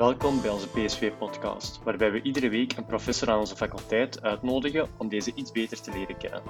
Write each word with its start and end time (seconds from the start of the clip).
Welkom 0.00 0.40
bij 0.40 0.50
onze 0.50 0.68
PSV-podcast, 0.68 1.80
waarbij 1.84 2.12
we 2.12 2.22
iedere 2.22 2.48
week 2.48 2.76
een 2.76 2.86
professor 2.86 3.30
aan 3.30 3.38
onze 3.38 3.56
faculteit 3.56 4.22
uitnodigen 4.22 4.88
om 4.96 5.08
deze 5.08 5.32
iets 5.34 5.52
beter 5.52 5.80
te 5.80 5.90
leren 5.92 6.16
kennen. 6.16 6.42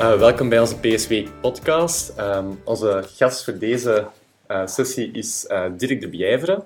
Uh, 0.00 0.18
welkom 0.18 0.48
bij 0.48 0.60
onze 0.60 0.78
PSV-podcast. 0.78 2.18
Um, 2.18 2.60
onze 2.64 3.04
gast 3.06 3.44
voor 3.44 3.58
deze 3.58 4.06
uh, 4.48 4.66
sessie 4.66 5.10
is 5.10 5.46
uh, 5.48 5.64
Dirk 5.76 6.00
de 6.00 6.08
Bijveren. 6.08 6.64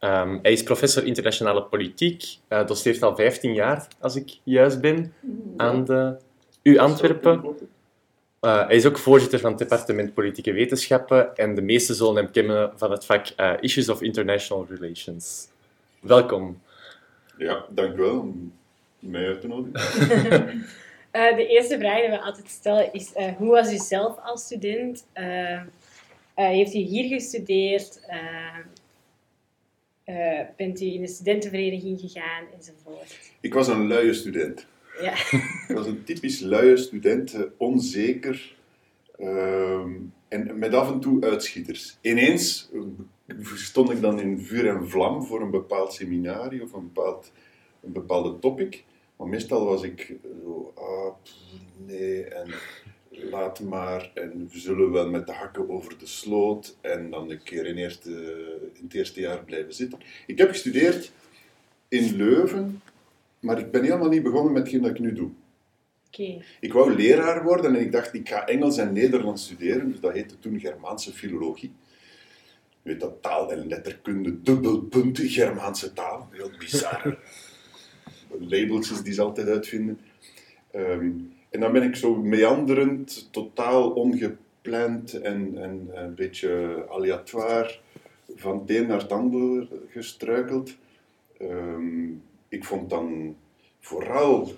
Um, 0.00 0.38
hij 0.42 0.52
is 0.52 0.62
professor 0.62 1.04
internationale 1.04 1.62
politiek, 1.62 2.24
doseert 2.66 3.02
al 3.02 3.16
15 3.16 3.54
jaar, 3.54 3.88
als 4.00 4.16
ik 4.16 4.38
juist 4.42 4.80
ben, 4.80 5.12
aan 5.56 5.84
de 5.84 6.16
U 6.62 6.78
Antwerpen. 6.78 7.56
Uh, 8.46 8.66
hij 8.66 8.76
is 8.76 8.86
ook 8.86 8.98
voorzitter 8.98 9.38
van 9.38 9.50
het 9.50 9.58
departement 9.58 10.14
Politieke 10.14 10.52
Wetenschappen 10.52 11.36
en 11.36 11.54
de 11.54 11.62
meeste 11.62 11.94
zullen 11.94 12.16
hem 12.16 12.30
kennen 12.30 12.72
van 12.76 12.90
het 12.90 13.04
vak 13.04 13.26
uh, 13.36 13.52
Issues 13.60 13.88
of 13.88 14.02
International 14.02 14.66
Relations. 14.68 15.48
Welkom. 16.00 16.62
Ja, 17.38 17.64
dank 17.70 17.94
u 17.94 17.96
wel 17.96 18.18
om 18.18 18.52
mij 18.98 19.26
uit 19.26 19.40
te 19.40 19.46
nodigen. 19.46 19.80
uh, 21.12 21.36
de 21.36 21.46
eerste 21.46 21.78
vraag 21.78 22.00
die 22.00 22.10
we 22.10 22.20
altijd 22.20 22.48
stellen 22.48 22.92
is, 22.92 23.12
hoe 23.36 23.50
was 23.50 23.72
u 23.72 23.76
zelf 23.76 24.18
als 24.22 24.44
student? 24.44 25.06
heeft 26.34 26.74
u 26.74 26.78
hier 26.78 27.08
gestudeerd? 27.08 28.00
bent 30.56 30.80
u 30.80 30.86
in 30.86 31.00
de 31.00 31.08
studentenvereniging 31.08 32.00
gegaan? 32.00 32.44
Enzovoort. 32.56 33.18
Ik 33.40 33.54
was 33.54 33.68
een 33.68 33.86
luie 33.86 34.14
student. 34.14 34.66
Ja. 35.00 35.14
Ik 35.68 35.74
was 35.74 35.86
een 35.86 36.04
typisch 36.04 36.40
luie 36.40 36.76
student, 36.76 37.34
eh, 37.34 37.42
onzeker 37.56 38.56
ehm, 39.18 39.92
en 40.28 40.58
met 40.58 40.74
af 40.74 40.90
en 40.90 41.00
toe 41.00 41.24
uitschieters. 41.24 41.98
Ineens 42.00 42.70
eh, 43.26 43.36
stond 43.54 43.90
ik 43.90 44.00
dan 44.00 44.20
in 44.20 44.40
vuur 44.40 44.68
en 44.68 44.88
vlam 44.88 45.24
voor 45.24 45.40
een 45.40 45.50
bepaald 45.50 45.92
seminarie 45.92 46.62
of 46.62 46.72
een, 46.72 46.90
bepaald, 46.92 47.32
een 47.82 47.92
bepaalde 47.92 48.38
topic. 48.38 48.84
Maar 49.16 49.28
meestal 49.28 49.64
was 49.64 49.82
ik 49.82 50.16
zo, 50.42 50.72
ah, 50.74 51.14
nee, 51.86 52.24
en 52.24 52.54
laat 53.10 53.60
maar, 53.60 54.10
en 54.14 54.48
we 54.52 54.58
zullen 54.58 54.92
wel 54.92 55.10
met 55.10 55.26
de 55.26 55.32
hakken 55.32 55.70
over 55.70 55.98
de 55.98 56.06
sloot, 56.06 56.76
en 56.80 57.10
dan 57.10 57.30
een 57.30 57.42
keer 57.42 57.66
in, 57.66 57.76
eerste, 57.76 58.10
in 58.74 58.84
het 58.84 58.94
eerste 58.94 59.20
jaar 59.20 59.44
blijven 59.44 59.74
zitten. 59.74 59.98
Ik 60.26 60.38
heb 60.38 60.48
gestudeerd 60.48 61.12
in 61.88 62.16
Leuven, 62.16 62.82
maar 63.40 63.58
ik 63.58 63.70
ben 63.70 63.84
helemaal 63.84 64.08
niet 64.08 64.22
begonnen 64.22 64.52
met 64.52 64.62
hetgeen 64.62 64.82
dat 64.82 64.90
ik 64.90 64.98
nu 64.98 65.12
doe. 65.12 65.30
Okay. 66.10 66.42
Ik 66.60 66.72
wou 66.72 66.94
leraar 66.94 67.42
worden 67.44 67.74
en 67.74 67.80
ik 67.80 67.92
dacht, 67.92 68.14
ik 68.14 68.28
ga 68.28 68.46
Engels 68.46 68.78
en 68.78 68.92
Nederlands 68.92 69.44
studeren. 69.44 69.90
Dus 69.90 70.00
dat 70.00 70.12
heette 70.12 70.38
toen 70.38 70.60
Germaanse 70.60 71.12
filologie. 71.12 71.72
Je 72.82 72.92
weet 72.92 73.00
dat 73.00 73.22
taal 73.22 73.52
en 73.52 73.68
letterkunde, 73.68 74.42
dubbelpunt 74.42 75.18
Germaanse 75.18 75.92
taal. 75.92 76.28
Heel 76.30 76.50
bizar. 76.58 77.18
Labeltjes 78.50 79.02
die 79.02 79.12
ze 79.12 79.22
altijd 79.22 79.48
uitvinden. 79.48 79.98
Ehm, 80.70 81.10
en 81.50 81.60
dan 81.60 81.72
ben 81.72 81.82
ik 81.82 81.96
zo 81.96 82.14
meanderend, 82.14 83.28
totaal 83.30 83.90
ongepland 83.90 85.20
en, 85.20 85.58
en 85.58 85.90
een 85.94 86.14
beetje 86.14 86.84
aléatoire 86.88 87.78
van 88.34 88.58
het 88.58 88.70
een 88.70 88.86
naar 88.86 89.00
het 89.00 89.12
ander 89.12 89.68
gestruikeld. 89.88 90.76
Ehm, 91.38 92.08
ik 92.48 92.64
vond 92.64 92.90
dan 92.90 93.36
vooral 93.80 94.52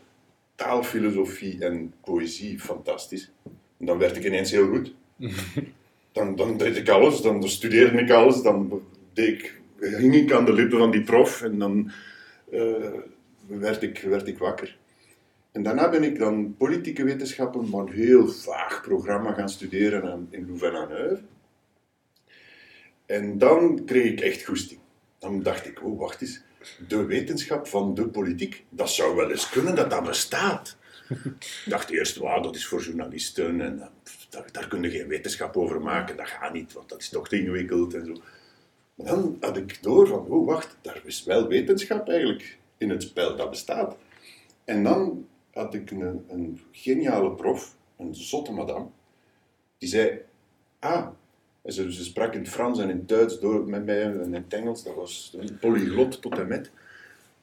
taalfilosofie 0.55 1.65
en 1.65 1.95
poëzie 2.05 2.61
fantastisch. 2.61 3.31
En 3.79 3.87
dan 3.87 3.99
werd 3.99 4.17
ik 4.17 4.25
ineens 4.25 4.51
heel 4.51 4.69
goed. 4.69 4.95
Dan, 6.13 6.37
dan 6.37 6.57
deed 6.57 6.77
ik 6.77 6.89
alles, 6.89 7.21
dan 7.21 7.49
studeerde 7.49 7.99
ik 7.99 8.11
alles, 8.11 8.43
dan 8.43 8.83
deed 9.13 9.29
ik, 9.29 9.61
hing 9.81 10.15
ik 10.15 10.33
aan 10.33 10.45
de 10.45 10.53
lippen 10.53 10.79
van 10.79 10.91
die 10.91 11.03
prof 11.03 11.43
en 11.43 11.59
dan 11.59 11.91
uh, 12.51 12.89
werd, 13.47 13.83
ik, 13.83 13.99
werd 13.99 14.27
ik 14.27 14.39
wakker. 14.39 14.79
En 15.53 15.63
daarna 15.63 15.91
ben 15.91 16.03
ik 16.03 16.19
dan 16.19 16.55
politieke 16.57 17.05
wetenschappen, 17.05 17.69
maar 17.69 17.81
een 17.81 17.93
heel 17.93 18.29
vaag 18.29 18.81
programma 18.83 19.33
gaan 19.33 19.49
studeren 19.49 20.27
in 20.31 20.47
Louvain-aan-Neuve. 20.47 21.23
En 23.07 23.39
dan 23.39 23.85
kreeg 23.85 24.13
ik 24.13 24.21
echt 24.21 24.45
goesting. 24.45 24.81
Dan 25.19 25.43
dacht 25.43 25.67
ik, 25.67 25.85
oh 25.85 25.99
wacht 25.99 26.21
eens, 26.21 26.43
de 26.89 27.05
wetenschap 27.05 27.67
van 27.67 27.95
de 27.95 28.09
politiek. 28.09 28.65
Dat 28.69 28.91
zou 28.91 29.17
wel 29.17 29.31
eens 29.31 29.51
kunnen 29.51 29.75
dat 29.75 29.91
dat 29.91 30.05
bestaat. 30.05 30.77
Ik 31.09 31.63
dacht 31.67 31.91
eerst, 31.91 32.17
wow, 32.17 32.43
dat 32.43 32.55
is 32.55 32.67
voor 32.67 32.83
journalisten 32.83 33.61
en 33.61 33.91
daar, 34.31 34.53
daar 34.53 34.69
kun 34.69 34.83
je 34.83 34.91
geen 34.91 35.09
wetenschap 35.09 35.57
over 35.57 35.81
maken. 35.81 36.17
Dat 36.17 36.29
gaat 36.29 36.53
niet, 36.53 36.73
want 36.73 36.89
dat 36.89 37.01
is 37.01 37.09
toch 37.09 37.29
te 37.29 37.41
ingewikkeld 37.41 37.95
en 37.95 38.07
zo. 38.07 38.13
Maar 38.95 39.07
dan 39.07 39.37
had 39.41 39.57
ik 39.57 39.83
door 39.83 40.07
van, 40.07 40.27
oh 40.27 40.47
wacht, 40.47 40.77
daar 40.81 41.01
is 41.05 41.25
wel 41.25 41.47
wetenschap 41.47 42.09
eigenlijk 42.09 42.59
in 42.77 42.91
het 42.91 43.03
spel, 43.03 43.37
dat 43.37 43.51
bestaat. 43.51 43.97
En 44.65 44.83
dan 44.83 45.27
had 45.53 45.75
ik 45.75 45.91
een, 45.91 46.25
een 46.29 46.61
geniale 46.73 47.33
prof, 47.33 47.77
een 47.97 48.15
zotte 48.15 48.53
madame, 48.53 48.87
die 49.79 49.89
zei, 49.89 50.21
ah, 50.79 51.09
ze, 51.69 52.05
sprak 52.05 52.35
in 52.35 52.41
het 52.41 52.49
Frans 52.49 52.79
en 52.79 52.91
in 52.91 53.03
Duits 53.07 53.41
door 53.41 53.69
met 53.69 53.85
mij 53.85 54.03
en 54.03 54.23
in 54.25 54.35
het 54.35 54.55
Engels. 54.55 54.85
Dat 54.85 54.95
was 54.95 55.37
een 55.41 55.59
polyglot 55.59 56.23
tot 56.23 56.39
en 56.39 56.49
met. 56.49 56.71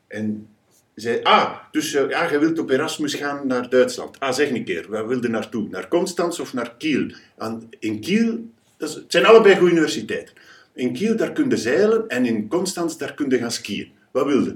En 0.08 0.48
zei, 0.96 1.20
ah, 1.24 1.56
dus 1.72 1.94
uh, 1.94 2.10
ja, 2.10 2.32
je 2.32 2.40
wilt 2.40 2.60
op 2.60 2.70
Erasmus 2.70 3.14
gaan 3.14 3.48
naar 3.48 3.70
Duitsland. 3.70 4.20
Ah, 4.20 4.34
zeg 4.34 4.50
een 4.50 4.64
keer, 4.64 4.86
waar 4.90 5.08
wilde 5.08 5.30
naartoe? 5.30 5.70
Naar 5.70 5.88
Constans 5.88 6.40
of 6.40 6.54
naar 6.54 6.76
Kiel? 6.78 7.12
En 7.38 7.70
in 7.80 8.00
Kiel, 8.00 8.50
dat 8.78 8.94
het 8.94 9.04
zijn 9.08 9.26
allebei 9.26 9.56
goede 9.56 9.72
universiteiten. 9.72 10.34
In 10.74 10.94
Kiel, 10.94 11.16
daar 11.16 11.32
kun 11.32 11.50
je 11.50 11.58
zeilen 11.58 12.08
en 12.08 12.26
in 12.26 12.48
Constans, 12.48 12.98
daar 12.98 13.14
kun 13.14 13.30
je 13.30 13.38
gaan 13.38 13.52
skiën. 13.52 13.92
Wat 14.12 14.26
wilde? 14.26 14.56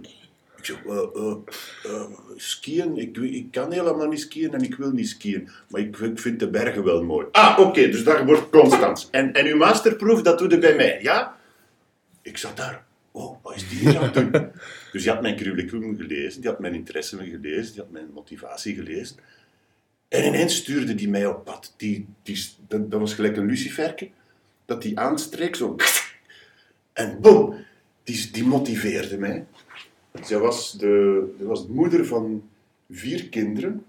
Ik 0.59 0.65
zeg, 0.65 0.83
uh, 0.85 1.35
uh, 1.85 2.03
skiën, 2.35 2.97
ik, 2.97 3.17
ik 3.17 3.51
kan 3.51 3.71
helemaal 3.71 4.07
niet 4.07 4.19
skiën 4.19 4.53
en 4.53 4.61
ik 4.61 4.75
wil 4.75 4.91
niet 4.91 5.09
skiën. 5.09 5.49
Maar 5.69 5.81
ik, 5.81 5.97
ik 5.97 6.19
vind 6.19 6.39
de 6.39 6.49
bergen 6.49 6.83
wel 6.83 7.03
mooi. 7.03 7.27
Ah, 7.31 7.59
oké, 7.59 7.89
dus 7.89 8.03
daar 8.03 8.25
wordt 8.25 8.49
Constans. 8.49 9.07
En, 9.11 9.33
en 9.33 9.45
uw 9.45 9.57
masterproef, 9.57 10.21
dat 10.21 10.39
doe 10.39 10.49
je 10.49 10.57
bij 10.57 10.75
mij, 10.75 10.99
ja? 11.01 11.37
Ik 12.21 12.37
zat 12.37 12.57
daar. 12.57 12.85
Oh, 13.11 13.43
wat 13.43 13.55
is 13.55 13.69
die 13.69 13.79
hier 13.79 13.99
aan 13.99 14.13
doen? 14.13 14.31
Dus 14.91 15.03
die 15.03 15.11
had 15.11 15.21
mijn 15.21 15.35
curriculum 15.35 15.97
gelezen, 15.97 16.41
die 16.41 16.49
had 16.49 16.59
mijn 16.59 16.73
interesse 16.73 17.17
gelezen, 17.17 17.73
die 17.73 17.81
had 17.81 17.91
mijn 17.91 18.11
motivatie 18.13 18.75
gelezen. 18.75 19.15
En 20.07 20.25
ineens 20.25 20.55
stuurde 20.55 20.95
die 20.95 21.09
mij 21.09 21.25
op 21.25 21.45
pad. 21.45 21.73
Die, 21.77 22.07
die, 22.23 22.45
dat, 22.67 22.91
dat 22.91 22.99
was 22.99 23.13
gelijk 23.13 23.37
een 23.37 23.45
luciferke, 23.45 24.09
dat 24.65 24.81
die 24.81 24.99
aanstreek, 24.99 25.55
zo... 25.55 25.75
En 26.93 27.21
boom, 27.21 27.65
die, 28.03 28.31
die 28.31 28.43
motiveerde 28.43 29.17
mij. 29.17 29.45
Zij 30.21 30.37
was 30.37 30.77
de, 30.77 31.23
was 31.37 31.67
de 31.67 31.73
moeder 31.73 32.05
van 32.05 32.49
vier 32.89 33.29
kinderen. 33.29 33.85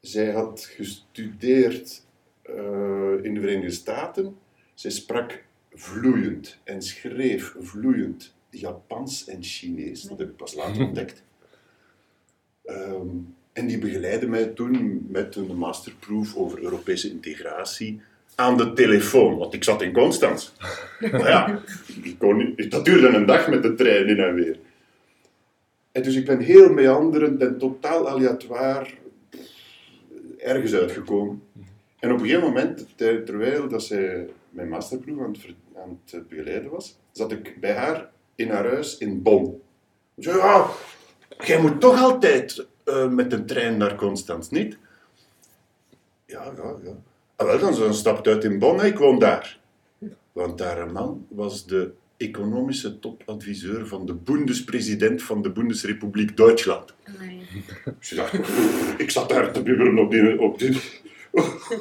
Zij 0.00 0.30
had 0.30 0.64
gestudeerd 0.64 2.02
uh, 2.50 3.24
in 3.24 3.34
de 3.34 3.40
Verenigde 3.40 3.70
Staten. 3.70 4.36
Zij 4.74 4.90
sprak 4.90 5.44
vloeiend 5.74 6.58
en 6.64 6.82
schreef 6.82 7.54
vloeiend 7.58 8.34
Japans 8.50 9.26
en 9.26 9.42
Chinees. 9.42 10.02
Dat 10.02 10.18
heb 10.18 10.28
ik 10.28 10.36
pas 10.36 10.54
later 10.54 10.84
ontdekt. 10.86 11.22
Um, 12.64 13.34
en 13.52 13.66
die 13.66 13.78
begeleidde 13.78 14.26
mij 14.26 14.44
toen 14.44 15.06
met 15.10 15.36
een 15.36 15.56
masterproof 15.56 16.36
over 16.36 16.62
Europese 16.62 17.10
integratie 17.10 18.00
aan 18.34 18.56
de 18.56 18.72
telefoon, 18.72 19.36
want 19.36 19.54
ik 19.54 19.64
zat 19.64 19.82
in 19.82 19.92
Constans. 19.92 20.52
Maar 21.12 21.28
ja, 21.28 21.62
ik 22.02 22.18
kon 22.18 22.54
dat 22.68 22.84
duurde 22.84 23.08
een 23.08 23.26
dag 23.26 23.48
met 23.48 23.62
de 23.62 23.74
trein 23.74 24.08
in 24.08 24.18
en 24.18 24.34
weer. 24.34 24.58
En 25.96 26.02
dus 26.02 26.14
ik 26.14 26.24
ben 26.24 26.40
heel 26.40 26.72
meanderend 26.72 27.40
en 27.40 27.58
totaal 27.58 28.08
aléatoire 28.08 28.90
ergens 30.38 30.74
uitgekomen. 30.74 31.42
En 31.98 32.12
op 32.12 32.20
een 32.20 32.26
gegeven 32.26 32.48
moment, 32.48 32.86
terwijl 32.96 33.68
dat 33.68 33.82
zij 33.82 34.28
mijn 34.50 34.68
masterproef 34.68 35.20
aan 35.20 35.32
het, 35.32 35.54
aan 35.76 36.00
het 36.10 36.28
begeleiden 36.28 36.70
was, 36.70 36.98
zat 37.12 37.32
ik 37.32 37.60
bij 37.60 37.72
haar 37.72 38.10
in 38.34 38.50
haar 38.50 38.66
huis 38.66 38.98
in 38.98 39.22
Bonn. 39.22 39.62
Ze 40.18 40.22
zei, 40.22 40.36
ja, 40.36 40.66
jij 41.38 41.60
moet 41.60 41.80
toch 41.80 42.02
altijd 42.02 42.66
uh, 42.84 43.08
met 43.08 43.30
de 43.30 43.44
trein 43.44 43.76
naar 43.76 43.94
Constans, 43.94 44.50
niet? 44.50 44.78
Ja, 46.26 46.52
ja, 46.56 46.74
ja. 46.82 46.96
Ah, 47.36 47.46
wel, 47.46 47.58
dan, 47.58 47.74
dan 47.74 47.94
stapt 47.94 48.26
uit 48.26 48.44
in 48.44 48.58
Bonn, 48.58 48.84
ik 48.84 48.98
woon 48.98 49.18
daar. 49.18 49.60
Want 50.32 50.60
een 50.60 50.92
man 50.92 51.26
was 51.28 51.66
de 51.66 51.92
economische 52.16 52.98
topadviseur 52.98 53.86
van 53.86 54.06
de 54.06 54.14
Bundespresident 54.14 55.22
van 55.22 55.42
de 55.42 55.50
Bundesrepubliek 55.50 56.36
Duitsland. 56.36 56.94
Nee. 57.18 57.40
Dus 57.98 58.08
dacht, 58.08 58.34
ik 58.98 59.10
zat 59.10 59.28
daar 59.28 59.52
te 59.52 59.62
bibberen 59.62 59.98
op 59.98 60.10
die, 60.10 60.40
op 60.40 60.58
die, 60.58 60.80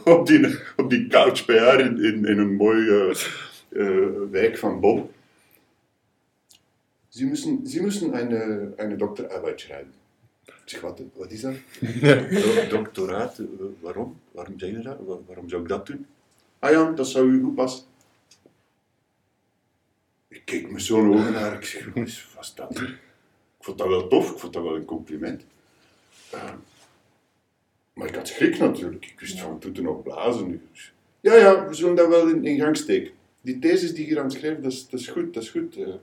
op 0.04 0.28
die, 0.28 0.58
op 0.76 0.90
die 0.90 1.08
couch 1.08 1.46
bij 1.46 1.60
haar 1.60 1.80
in, 1.80 2.04
in, 2.04 2.26
in 2.26 2.38
een 2.38 2.56
mooie 2.56 3.16
uh, 3.70 4.08
wijk 4.32 4.58
van 4.58 4.80
Bonn. 4.80 5.10
Sie 7.10 7.26
müssen, 7.26 7.66
Sie 7.66 7.80
müssen 7.82 8.14
eine, 8.14 8.74
eine 8.78 8.98
Doktorarbeit 8.98 9.62
schreiben. 9.62 9.92
Ik 10.46 10.54
zeg, 10.72 10.82
wat, 10.82 11.02
wat 11.14 11.32
is 11.32 11.42
dat? 11.42 11.54
Do- 12.02 12.68
Doctoraat, 12.70 13.40
eh, 13.40 13.46
waarom? 13.80 14.20
Waarom 14.32 14.60
zeg 14.60 14.70
je 14.70 14.80
dat? 14.80 14.98
Wa- 15.06 15.18
Waarom 15.28 15.50
zou 15.50 15.62
ik 15.62 15.68
dat 15.68 15.86
doen? 15.88 16.06
Ah 16.60 16.72
ja, 16.72 16.92
dat 16.92 17.08
zou 17.08 17.30
u 17.32 17.42
goed 17.44 17.56
passen. 17.56 17.84
Met 20.76 20.84
zo'n 20.84 21.14
ogen 21.14 21.32
naar, 21.32 21.54
ik 21.54 21.66
zeg, 21.66 21.94
wat 21.94 22.08
is 22.08 22.54
dat? 22.56 22.80
Ik 22.80 22.98
vond 23.60 23.78
dat 23.78 23.88
wel 23.88 24.08
tof, 24.08 24.32
ik 24.32 24.38
vond 24.38 24.54
dat 24.54 24.64
wel 24.64 24.76
een 24.76 24.86
compliment. 24.86 25.46
Eh, 26.32 26.54
maar 27.94 28.08
ik 28.08 28.16
had 28.16 28.28
schrik 28.28 28.58
natuurlijk, 28.60 29.06
ik 29.06 29.20
wist 29.20 29.40
van 29.40 29.60
toeten 29.60 29.88
op 29.88 30.04
blazen. 30.04 30.62
Dus, 30.72 30.94
ja, 31.20 31.36
ja, 31.36 31.68
we 31.68 31.74
zullen 31.74 31.96
dat 31.96 32.08
wel 32.08 32.28
in, 32.28 32.60
gang 32.60 32.78
steken. 32.78 33.12
Die 33.42 33.60
thesis 33.60 33.94
die 33.94 34.04
je 34.04 34.10
hier 34.10 34.20
aan 34.20 34.30
het 34.30 34.64
dat 34.64 35.00
is, 35.00 35.08
goed, 35.08 35.34
dat 35.34 35.44
is 35.44 35.50
goed. 35.50 35.76
eh. 35.76 35.94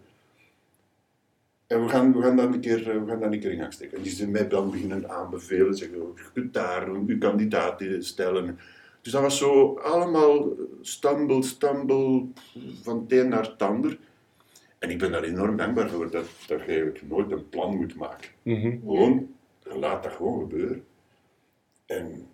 En 1.66 1.82
we 1.82 1.88
gaan, 1.88 2.12
we, 2.12 2.22
gaan 2.22 2.36
dat 2.36 2.54
een 2.54 2.60
keer, 2.60 2.90
eh, 2.90 3.00
we 3.00 3.06
gaan 3.06 3.20
dat 3.20 3.32
een 3.32 3.40
keer 3.40 3.52
in 3.52 3.58
gang 3.60 3.72
steken. 3.72 3.96
En 3.96 4.02
die 4.02 4.12
zijn 4.12 4.30
mij 4.30 4.48
dan 4.48 4.70
beginnen 4.70 5.10
aanbevelen, 5.10 5.74
zeggen, 5.74 6.02
oh, 6.02 6.16
je 6.16 6.24
kunt 6.32 6.54
daar 6.54 6.88
uw 6.88 7.18
kandidaat 7.18 7.84
stellen. 7.98 8.58
Dus 9.02 9.12
dat 9.12 9.22
was 9.22 9.38
zo 9.38 9.74
allemaal 9.74 10.48
stumble, 10.82 11.42
stumble, 11.42 12.26
van 12.82 13.00
het 13.00 13.12
een 13.12 13.28
naar 13.28 13.42
het 13.42 13.62
ander. 13.62 13.98
En 14.82 14.90
ik 14.90 14.98
ben 14.98 15.12
daar 15.12 15.22
enorm 15.22 15.56
dankbaar 15.56 15.90
voor, 15.90 16.10
dat, 16.10 16.26
dat 16.46 16.60
je 16.60 16.66
eigenlijk 16.66 17.02
nooit 17.08 17.30
een 17.30 17.48
plan 17.48 17.76
moet 17.76 17.94
maken. 17.94 18.28
Mhm. 18.42 18.70
Gewoon, 18.80 19.34
je 19.62 19.78
laat 19.78 20.02
dat 20.02 20.12
gewoon 20.12 20.40
gebeuren. 20.40 20.84
En 21.86 22.26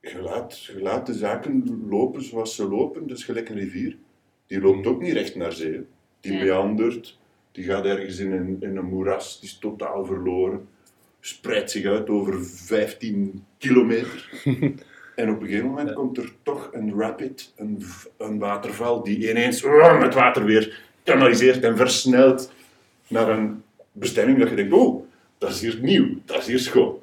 je 0.00 0.20
laat, 0.22 0.64
je 0.64 0.80
laat 0.80 1.06
de 1.06 1.14
zaken 1.14 1.84
lopen 1.88 2.22
zoals 2.22 2.54
ze 2.56 2.68
lopen, 2.68 3.06
dat 3.06 3.16
is 3.16 3.24
gelijk 3.24 3.48
een 3.48 3.58
rivier. 3.58 3.96
Die 4.46 4.60
loopt 4.60 4.86
ook 4.86 5.00
niet 5.02 5.12
recht 5.12 5.34
naar 5.34 5.52
zee. 5.52 5.86
Die 6.20 6.32
Ja. 6.32 6.44
meandert, 6.44 7.18
die 7.52 7.64
gaat 7.64 7.84
ergens 7.84 8.18
in 8.18 8.32
een, 8.32 8.56
in 8.60 8.76
een 8.76 8.84
moeras, 8.84 9.40
die 9.40 9.48
is 9.48 9.58
totaal 9.58 10.04
verloren. 10.04 10.68
Spreidt 11.20 11.70
zich 11.70 11.84
uit 11.84 12.08
over 12.08 12.44
15 12.44 13.44
kilometer. 13.58 14.30
en 15.16 15.30
op 15.30 15.40
een 15.40 15.46
gegeven 15.46 15.68
moment 15.68 15.92
komt 15.92 16.18
er 16.18 16.32
toch 16.42 16.70
een 16.72 16.98
rapid, 16.98 17.52
een, 17.56 17.82
een 18.16 18.38
waterval, 18.38 19.02
die 19.02 19.30
ineens 19.30 19.64
oh, 19.64 20.02
het 20.02 20.14
water 20.14 20.44
weer 20.44 20.84
kanaliseert 21.06 21.62
en 21.64 21.76
versnelt 21.76 22.52
naar 23.08 23.28
een 23.28 23.62
bestemming 23.92 24.38
dat 24.38 24.48
je 24.48 24.56
denkt, 24.56 24.72
oh, 24.72 25.04
dat 25.38 25.50
is 25.50 25.60
hier 25.60 25.78
nieuw, 25.80 26.08
dat 26.24 26.38
is 26.38 26.46
hier 26.46 26.58
schoon. 26.58 26.98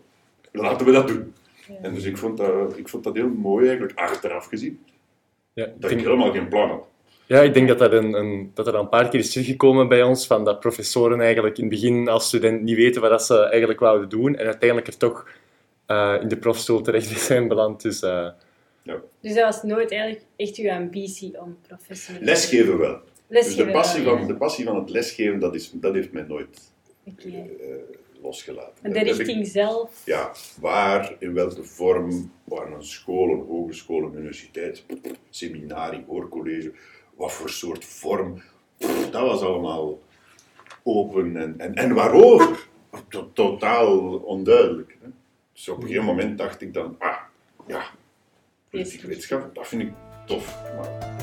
Laten 0.51 0.85
we 0.85 0.91
dat 0.91 1.07
doen. 1.07 1.33
En 1.81 1.93
dus 1.93 2.03
ik 2.03 2.17
vond 2.17 2.37
dat, 2.37 2.77
ik 2.77 2.87
vond 2.89 3.03
dat 3.03 3.15
heel 3.15 3.29
mooi 3.29 3.67
eigenlijk, 3.67 3.99
achteraf 3.99 4.45
gezien, 4.45 4.79
Ja, 5.53 5.65
dat 5.65 5.73
ik 5.75 5.81
ik 5.83 5.89
denk, 5.89 6.01
helemaal 6.01 6.31
geen 6.31 6.47
plan 6.47 6.69
had. 6.69 6.83
ja, 7.25 7.41
ik 7.41 7.53
denk 7.53 7.67
dat, 7.67 7.79
dat, 7.79 7.91
een, 7.93 8.13
een, 8.13 8.51
dat 8.53 8.67
er 8.67 8.75
een 8.75 8.89
paar 8.89 9.09
keer 9.09 9.19
is 9.19 9.31
teruggekomen 9.31 9.87
bij 9.87 10.03
ons, 10.03 10.27
van 10.27 10.43
dat 10.43 10.59
professoren 10.59 11.21
eigenlijk 11.21 11.57
in 11.57 11.63
het 11.63 11.73
begin 11.73 12.07
als 12.07 12.27
student 12.27 12.61
niet 12.61 12.75
weten 12.75 13.01
wat 13.01 13.09
dat 13.09 13.25
ze 13.25 13.39
eigenlijk 13.39 13.79
wouden 13.79 14.09
doen, 14.09 14.35
en 14.35 14.45
uiteindelijk 14.45 14.87
er 14.87 14.97
toch 14.97 15.27
eh, 15.85 16.15
in 16.21 16.27
de 16.27 16.37
profstoel 16.37 16.81
terecht 16.81 17.19
zijn 17.29 17.47
beland. 17.47 17.81
Dus, 17.81 18.01
eh, 18.01 18.27
Dus 19.21 19.33
dat 19.33 19.43
was 19.43 19.63
nooit 19.63 19.91
eigenlijk 19.91 20.23
echt 20.35 20.57
uw 20.57 20.71
ambitie 20.71 21.41
om 21.41 21.57
professor 21.67 22.17
te 22.17 22.23
Lesgeven 22.23 22.77
wel. 22.77 22.99
Dus 23.33 23.45
Lesgeven 23.45 23.65
de 23.67 23.71
passie, 23.71 24.03
van, 24.03 24.27
de 24.27 24.35
passie 24.35 24.65
van 24.65 24.75
het 24.75 24.89
lesgeven, 24.89 25.39
dat, 25.39 25.55
is, 25.55 25.71
dat 25.73 25.93
heeft 25.93 26.11
mij 26.11 26.23
nooit 26.27 26.71
eh, 27.05 27.37
losgelaten. 28.21 28.73
En 28.81 28.93
Dat 28.93 29.03
de 29.03 29.09
ik- 29.09 29.15
richting 29.15 29.47
zelf. 29.47 30.01
ja, 30.05 30.31
waar, 30.59 31.15
in 31.19 31.33
welke 31.33 31.63
vorm, 31.63 32.31
waar 32.43 32.71
een 32.71 32.83
school, 32.85 33.29
een 33.29 33.45
hogeschool, 33.47 34.03
een 34.03 34.13
universiteit, 34.17 34.83
seminarie, 35.29 36.03
hoorcollege, 36.07 36.71
wat 37.15 37.31
voor 37.31 37.49
soort 37.49 37.85
vorm, 37.85 38.41
dat 39.11 39.21
was 39.21 39.41
allemaal 39.41 39.99
open 40.83 41.37
en, 41.37 41.55
en, 41.59 41.73
en 41.73 41.93
waarover? 41.93 42.67
To- 43.09 43.29
totaal 43.33 44.13
onduidelijk. 44.17 44.97
Hè? 45.01 45.07
Dus 45.53 45.69
op 45.69 45.77
een 45.77 45.83
gegeven 45.83 46.05
moment 46.05 46.37
dacht 46.37 46.61
ik 46.61 46.73
dan, 46.73 46.95
ah, 46.99 47.17
ja, 47.67 47.83
politieke 48.69 49.07
wetenschap, 49.07 49.55
dat 49.55 49.67
vind 49.67 49.81
ik 49.81 49.91
tof, 50.25 50.61
maar 50.77 51.22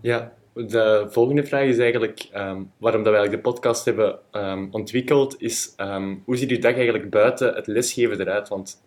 Ja, 0.00 0.32
de 0.54 1.06
volgende 1.10 1.46
vraag 1.46 1.64
is 1.64 1.78
eigenlijk 1.78 2.28
ehm, 2.32 2.62
waarom 2.78 3.02
dat 3.02 3.12
we 3.12 3.18
eigenlijk 3.18 3.44
de 3.44 3.50
podcast 3.50 3.84
hebben 3.84 4.18
ehm, 4.30 4.66
ontwikkeld, 4.70 5.34
is 5.38 5.72
ehm, 5.76 6.14
hoe 6.24 6.36
ziet 6.36 6.50
uw 6.50 6.58
dag 6.58 6.74
eigenlijk 6.74 7.10
buiten 7.10 7.54
het 7.54 7.66
lesgeven 7.66 8.20
eruit? 8.20 8.48
Want 8.48 8.82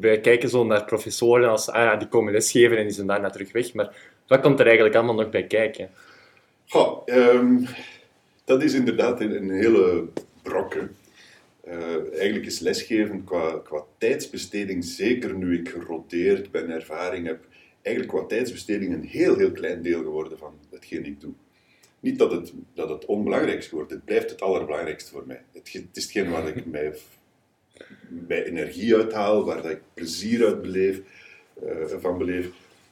wij 0.00 0.20
kijken 0.20 0.48
zo 0.48 0.64
naar 0.64 0.84
professoren 0.84 1.48
als, 1.48 1.68
ah 1.70 1.98
die 1.98 2.08
komen 2.08 2.32
lesgeven 2.32 2.76
en 2.76 2.82
die 2.82 2.92
zijn 2.92 3.06
daarna 3.06 3.30
terug 3.30 3.52
weg, 3.52 3.74
maar 3.74 3.96
wat 4.26 4.40
komt 4.40 4.60
er 4.60 4.66
eigenlijk 4.66 4.96
allemaal 4.96 5.14
nog 5.14 5.30
bij 5.30 5.46
kijken? 5.46 5.90
Goh, 6.68 7.06
dat 8.44 8.62
is 8.62 8.74
inderdaad 8.74 9.20
een, 9.20 9.50
hele 9.50 10.04
brok. 10.42 10.74
hè. 10.74 10.80
Eh, 11.64 12.12
eigenlijk 12.12 12.46
is 12.46 12.58
lesgeven 12.58 13.24
qua, 13.24 13.60
qua 13.64 13.82
tijdsbesteding, 13.98 14.84
zeker 14.84 15.34
nu 15.34 15.58
ik 15.58 15.68
geroteerd 15.68 16.50
ben, 16.50 16.70
ervaring 16.70 17.26
heb, 17.26 17.44
eigenlijk 17.84 18.16
qua 18.16 18.26
tijdsbesteding 18.26 18.92
een 18.92 19.04
heel, 19.04 19.36
heel 19.36 19.52
klein 19.52 19.82
deel 19.82 20.02
geworden 20.02 20.38
van 20.38 20.54
hetgeen 20.70 21.04
ik 21.04 21.20
doe. 21.20 21.32
Niet 22.00 22.18
dat 22.18 22.30
het, 22.30 22.52
dat 22.74 22.88
het 22.88 23.04
onbelangrijkst 23.04 23.70
wordt, 23.70 23.90
het 23.90 24.04
blijft 24.04 24.30
het 24.30 24.40
allerbelangrijkste 24.40 25.10
voor 25.10 25.26
mij. 25.26 25.42
Het, 25.52 25.72
het 25.72 25.96
is 25.96 26.02
hetgeen 26.02 26.30
waar 26.30 26.56
ik 26.56 26.66
mij 26.66 26.94
bij 28.08 28.44
energie 28.44 28.96
uithaal, 28.96 29.44
waar 29.44 29.70
ik 29.70 29.80
plezier 29.94 30.46
uit 30.46 30.62
beleef, 30.62 31.00
eh, 31.62 31.86
van 31.86 32.18
beleef. 32.18 32.50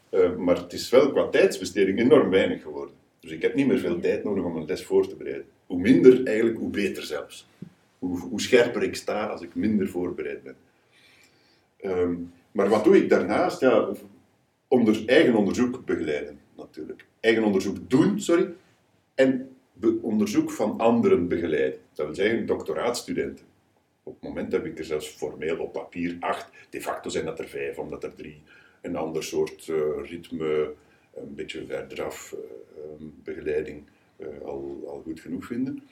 Eh, 0.09 0.37
maar 0.37 0.57
het 0.57 0.73
is 0.73 0.91
wel 0.91 1.13
qua 1.13 1.29
tijdsbesteding 1.29 1.99
enorm 1.99 2.31
weinig 2.31 2.63
geworden. 2.63 2.95
Dus 3.21 3.31
ik 3.31 3.43
heb 3.43 3.55
niet 3.55 3.67
meer 3.67 3.79
veel 3.79 4.01
tijd 4.01 4.25
nodig 4.25 4.45
om 4.45 4.57
een 4.57 4.67
les 4.67 4.85
voor 4.85 5.09
te 5.09 5.17
bereiden. 5.17 5.47
Hoe 5.67 5.81
minder, 5.81 6.25
eigenlijk, 6.25 6.59
hoe 6.59 6.71
beter 6.71 7.03
zelfs. 7.03 7.49
Hoe, 7.99 8.19
hoe 8.19 8.41
scherper 8.41 8.83
ik 8.83 8.97
sta 8.97 9.27
als 9.27 9.43
ik 9.43 9.55
minder 9.55 9.89
voorbereid 9.89 10.43
ben. 10.43 10.57
Ehm, 11.77 12.15
maar 12.53 12.69
wat 12.69 12.85
doe 12.85 12.97
ik 12.97 13.09
daarnaast? 13.09 13.61
Ja, 13.61 13.89
onder, 14.73 15.03
eigen 15.07 15.35
onderzoek 15.35 15.85
begeleiden, 15.85 16.41
natuurlijk. 16.57 17.07
Eigen 17.21 17.45
onderzoek 17.45 17.91
doen, 17.91 18.21
sorry. 18.21 18.53
En 19.15 19.57
onderzoek 20.03 20.51
van 20.51 20.79
anderen 20.79 21.29
begeleiden. 21.29 21.79
Dat 21.93 22.07
wil 22.07 22.15
zeggen, 22.15 22.47
doctoraatstudenten. 22.47 23.45
Op 24.03 24.15
het 24.15 24.23
moment 24.23 24.53
heb 24.53 24.65
ik 24.67 24.79
er 24.79 24.85
zelfs 24.85 25.09
formeel 25.09 25.59
op 25.59 25.73
papier 25.73 26.17
acht. 26.21 26.51
De 26.71 26.81
facto 26.81 27.11
zijn 27.11 27.25
dat 27.25 27.39
er 27.39 27.49
vijf, 27.49 27.79
omdat 27.79 28.05
er 28.05 28.15
drie 28.15 28.43
een 28.83 28.97
ander 28.97 29.23
soort 29.23 29.69
eh, 29.69 29.77
ritme, 30.11 30.73
een 31.15 31.35
beetje 31.35 31.67
verderaf 31.67 32.33
eh, 32.33 32.39
ehm, 32.83 33.05
begeleiding 33.23 33.83
eh, 34.17 34.27
al, 34.45 34.85
al 34.87 35.03
goed 35.05 35.21
genoeg 35.21 35.45
vinden. 35.45 35.83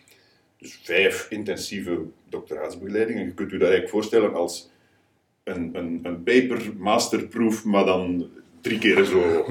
Dus 0.59 0.81
vijf 0.83 1.31
intensieve 1.31 2.05
doctoraatsbegeleidingen. 2.29 3.25
Je 3.25 3.35
kunt 3.35 3.53
u 3.53 3.59
dat 3.59 3.69
eigenlijk 3.69 3.93
voorstellen 3.93 4.35
als 4.35 4.71
een, 5.43 5.71
een, 5.77 6.01
een 6.03 6.23
paper 6.23 6.73
masterproof, 6.77 7.65
maar 7.65 7.85
dan 7.85 8.31
drie 8.61 8.79
keer 8.79 9.05
zo 9.05 9.47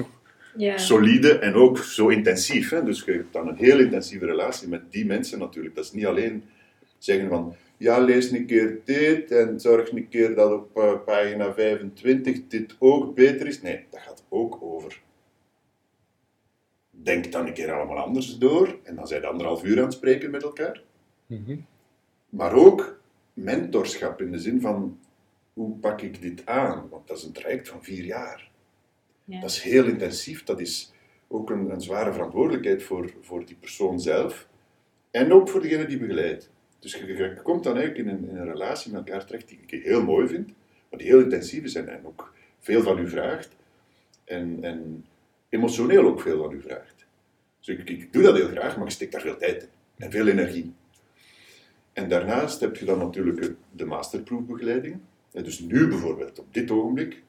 Ja. 0.56 0.78
solide 0.78 1.38
en 1.38 1.54
ook 1.54 1.78
zo 1.78 2.08
intensief. 2.08 2.70
Hè? 2.70 2.84
Dus 2.84 3.02
je 3.04 3.12
hebt 3.12 3.32
dan 3.32 3.48
een 3.48 3.56
heel 3.56 3.78
intensieve 3.78 4.26
relatie 4.26 4.68
met 4.68 4.92
die 4.92 5.06
mensen 5.06 5.38
natuurlijk. 5.38 5.74
Dat 5.74 5.84
is 5.84 5.92
niet 5.92 6.06
alleen 6.06 6.44
zeggen 6.98 7.28
van, 7.28 7.54
ja, 7.76 7.98
lees 7.98 8.30
een 8.30 8.46
keer 8.46 8.78
dit 8.84 9.30
en 9.30 9.60
zorg 9.60 9.90
een 9.92 10.08
keer 10.08 10.34
dat 10.34 10.52
op 10.52 10.76
eh, 10.78 10.92
pagina 11.04 11.54
25 11.54 12.46
dit 12.48 12.76
ook 12.78 13.14
beter 13.14 13.46
is. 13.46 13.62
Nee, 13.62 13.84
dat 13.90 14.00
gaat 14.00 14.24
ook 14.28 14.58
over. 14.62 15.00
Denk 16.90 17.32
dan 17.32 17.46
een 17.46 17.52
keer 17.54 17.72
allemaal 17.72 17.98
anders 17.98 18.38
door 18.38 18.78
en 18.82 18.94
dan 18.94 19.06
zijn 19.06 19.20
de 19.20 19.26
anderhalf 19.26 19.64
uur 19.64 19.76
aan 19.78 19.84
het 19.84 19.92
spreken 19.92 20.30
met 20.30 20.42
elkaar. 20.42 20.82
Maar 22.28 22.52
ook 22.54 23.00
mentorschap 23.34 24.20
in 24.20 24.32
de 24.32 24.38
zin 24.38 24.60
van, 24.60 24.98
hoe 25.52 25.76
pak 25.78 26.00
ik 26.00 26.22
dit 26.22 26.46
aan? 26.46 26.88
Want 26.90 27.08
dat 27.08 27.16
is 27.16 27.24
een 27.24 27.32
traject 27.32 27.68
van 27.68 27.82
vier 27.84 28.04
jaar. 28.04 28.49
Dat 29.40 29.50
is 29.50 29.60
heel 29.60 29.84
intensief. 29.84 30.44
Dat 30.44 30.60
is 30.60 30.92
ook 31.28 31.50
een, 31.50 31.70
een 31.70 31.80
zware 31.80 32.12
verantwoordelijkheid 32.12 32.82
voor, 32.82 33.12
voor 33.20 33.44
die 33.44 33.56
persoon 33.60 34.00
zelf. 34.00 34.48
En 35.10 35.32
ook 35.32 35.48
voor 35.48 35.60
degene 35.60 35.86
die 35.86 35.98
begeleidt. 35.98 36.50
Dus 36.78 36.94
je, 36.94 37.40
komt 37.42 37.64
dan 37.64 37.76
eigenlijk 37.76 38.08
in 38.08 38.14
een, 38.14 38.28
in 38.28 38.36
een 38.36 38.52
relatie 38.52 38.92
met 38.92 39.06
elkaar 39.06 39.26
terecht 39.26 39.48
die 39.48 39.58
ik 39.66 39.84
heel 39.84 40.04
mooi 40.04 40.28
vind, 40.28 40.52
maar 40.90 40.98
die 40.98 41.08
heel 41.08 41.20
intensief 41.20 41.64
is 41.64 41.74
en, 41.74 41.88
en 41.88 42.06
ook 42.06 42.34
veel 42.58 42.82
van 42.82 42.98
u 42.98 43.08
vraagt. 43.08 43.56
En, 44.24 44.58
en 44.60 45.06
emotioneel 45.48 46.06
ook 46.06 46.20
veel 46.20 46.42
van 46.42 46.52
u 46.52 46.60
vraagt. 46.60 47.06
Dus 47.58 47.68
ik, 47.68 47.88
ik 47.88 48.12
doe 48.12 48.22
dat 48.22 48.36
heel 48.36 48.48
graag, 48.48 48.76
maar 48.76 48.86
ik 48.86 48.92
steek 48.92 49.12
daar 49.12 49.20
veel 49.20 49.36
tijd 49.36 49.62
in. 49.62 49.68
En 50.04 50.10
veel 50.10 50.26
energie. 50.26 50.72
En 51.92 52.08
daarnaast 52.08 52.60
heb 52.60 52.76
je 52.76 52.84
dan 52.84 52.98
natuurlijk 52.98 53.54
de 53.70 53.84
masterproefbegeleiding. 53.84 55.00
Dus 55.30 55.58
nu 55.58 55.88
bijvoorbeeld, 55.88 56.38
op 56.38 56.54
dit 56.54 56.70
ogenblik, 56.70 57.22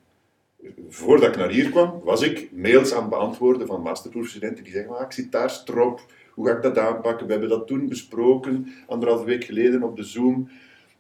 voordat 0.90 1.30
ik 1.30 1.38
naar 1.38 1.50
hier 1.50 1.70
kwam, 1.70 2.02
was 2.04 2.22
ik 2.22 2.50
mails 2.52 2.94
aan 2.94 3.02
het 3.02 3.10
beantwoorden 3.10 3.68
van 3.68 3.82
masterproefstudenten 3.82 4.64
die 4.64 4.74
zeggen, 4.74 4.98
ah, 4.98 5.06
ik 5.06 5.12
zit 5.12 5.32
daar 5.32 5.50
strop, 5.50 6.06
hoe 6.34 6.48
ga 6.48 6.56
ik 6.56 6.62
dat 6.62 6.78
aanpakken? 6.78 7.26
We 7.26 7.32
hebben 7.32 7.50
dat 7.50 7.68
toen 7.68 7.88
besproken, 7.88 8.68
anderhalve 8.88 9.26
week 9.26 9.44
geleden 9.44 9.84
op 9.84 9.96
de 9.96 10.04
Zoom. 10.04 10.50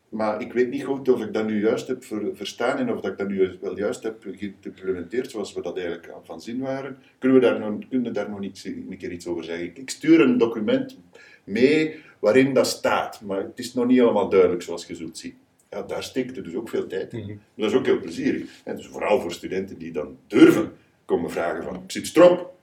maar 0.09 0.41
ik 0.41 0.53
weet 0.53 0.69
niet 0.69 0.83
goed 0.83 1.09
of 1.09 1.21
ik 1.21 1.33
dat 1.33 1.45
nu 1.45 1.61
juist 1.61 1.87
heb 1.87 2.03
ver- 2.03 2.35
verstaan 2.35 2.77
en 2.77 2.91
of 2.93 3.01
dat 3.01 3.11
ik 3.11 3.17
dat 3.17 3.27
nu 3.27 3.57
wel 3.61 3.77
juist 3.77 4.03
heb 4.03 4.25
geïmplementeerd 4.31 5.31
zoals 5.31 5.53
we 5.53 5.61
dat 5.61 5.77
eigenlijk 5.77 6.13
van 6.23 6.41
zin 6.41 6.59
waren. 6.59 6.97
Kunnen 7.19 7.39
we 7.39 7.45
daar 7.45 7.59
nog, 7.59 7.79
kunnen 7.89 8.13
daar 8.13 8.29
nog 8.29 8.39
niet 8.39 8.63
een 8.65 8.97
keer 8.97 9.11
iets 9.11 9.27
over 9.27 9.43
zeggen? 9.43 9.65
Ik, 9.65 9.77
ik 9.77 9.89
stuur 9.89 10.21
een 10.21 10.37
document 10.37 10.97
mee 11.43 11.95
waarin 12.19 12.53
dat 12.53 12.67
staat, 12.67 13.21
maar 13.21 13.37
het 13.43 13.59
is 13.59 13.73
nog 13.73 13.85
niet 13.87 13.99
helemaal 13.99 14.29
duidelijk 14.29 14.61
zoals 14.61 14.85
je 14.85 14.95
zult 14.95 15.17
zien. 15.17 15.37
Ja, 15.71 15.81
daar 15.81 16.03
steekt 16.03 16.37
er 16.37 16.43
dus 16.43 16.55
ook 16.55 16.69
veel 16.69 16.87
tijd 16.87 17.13
in. 17.13 17.19
Mhm. 17.19 17.35
Dat 17.55 17.69
is 17.69 17.77
ook 17.77 17.85
heel 17.85 17.99
plezierig. 17.99 18.49
En 18.63 18.75
dus 18.75 18.87
vooral 18.87 19.21
voor 19.21 19.31
studenten 19.31 19.77
die 19.77 19.91
dan 19.91 20.17
durven 20.27 20.71
komen 21.05 21.31
vragen 21.31 21.63
van, 21.63 21.83
zit 21.87 22.07
strop? 22.07 22.53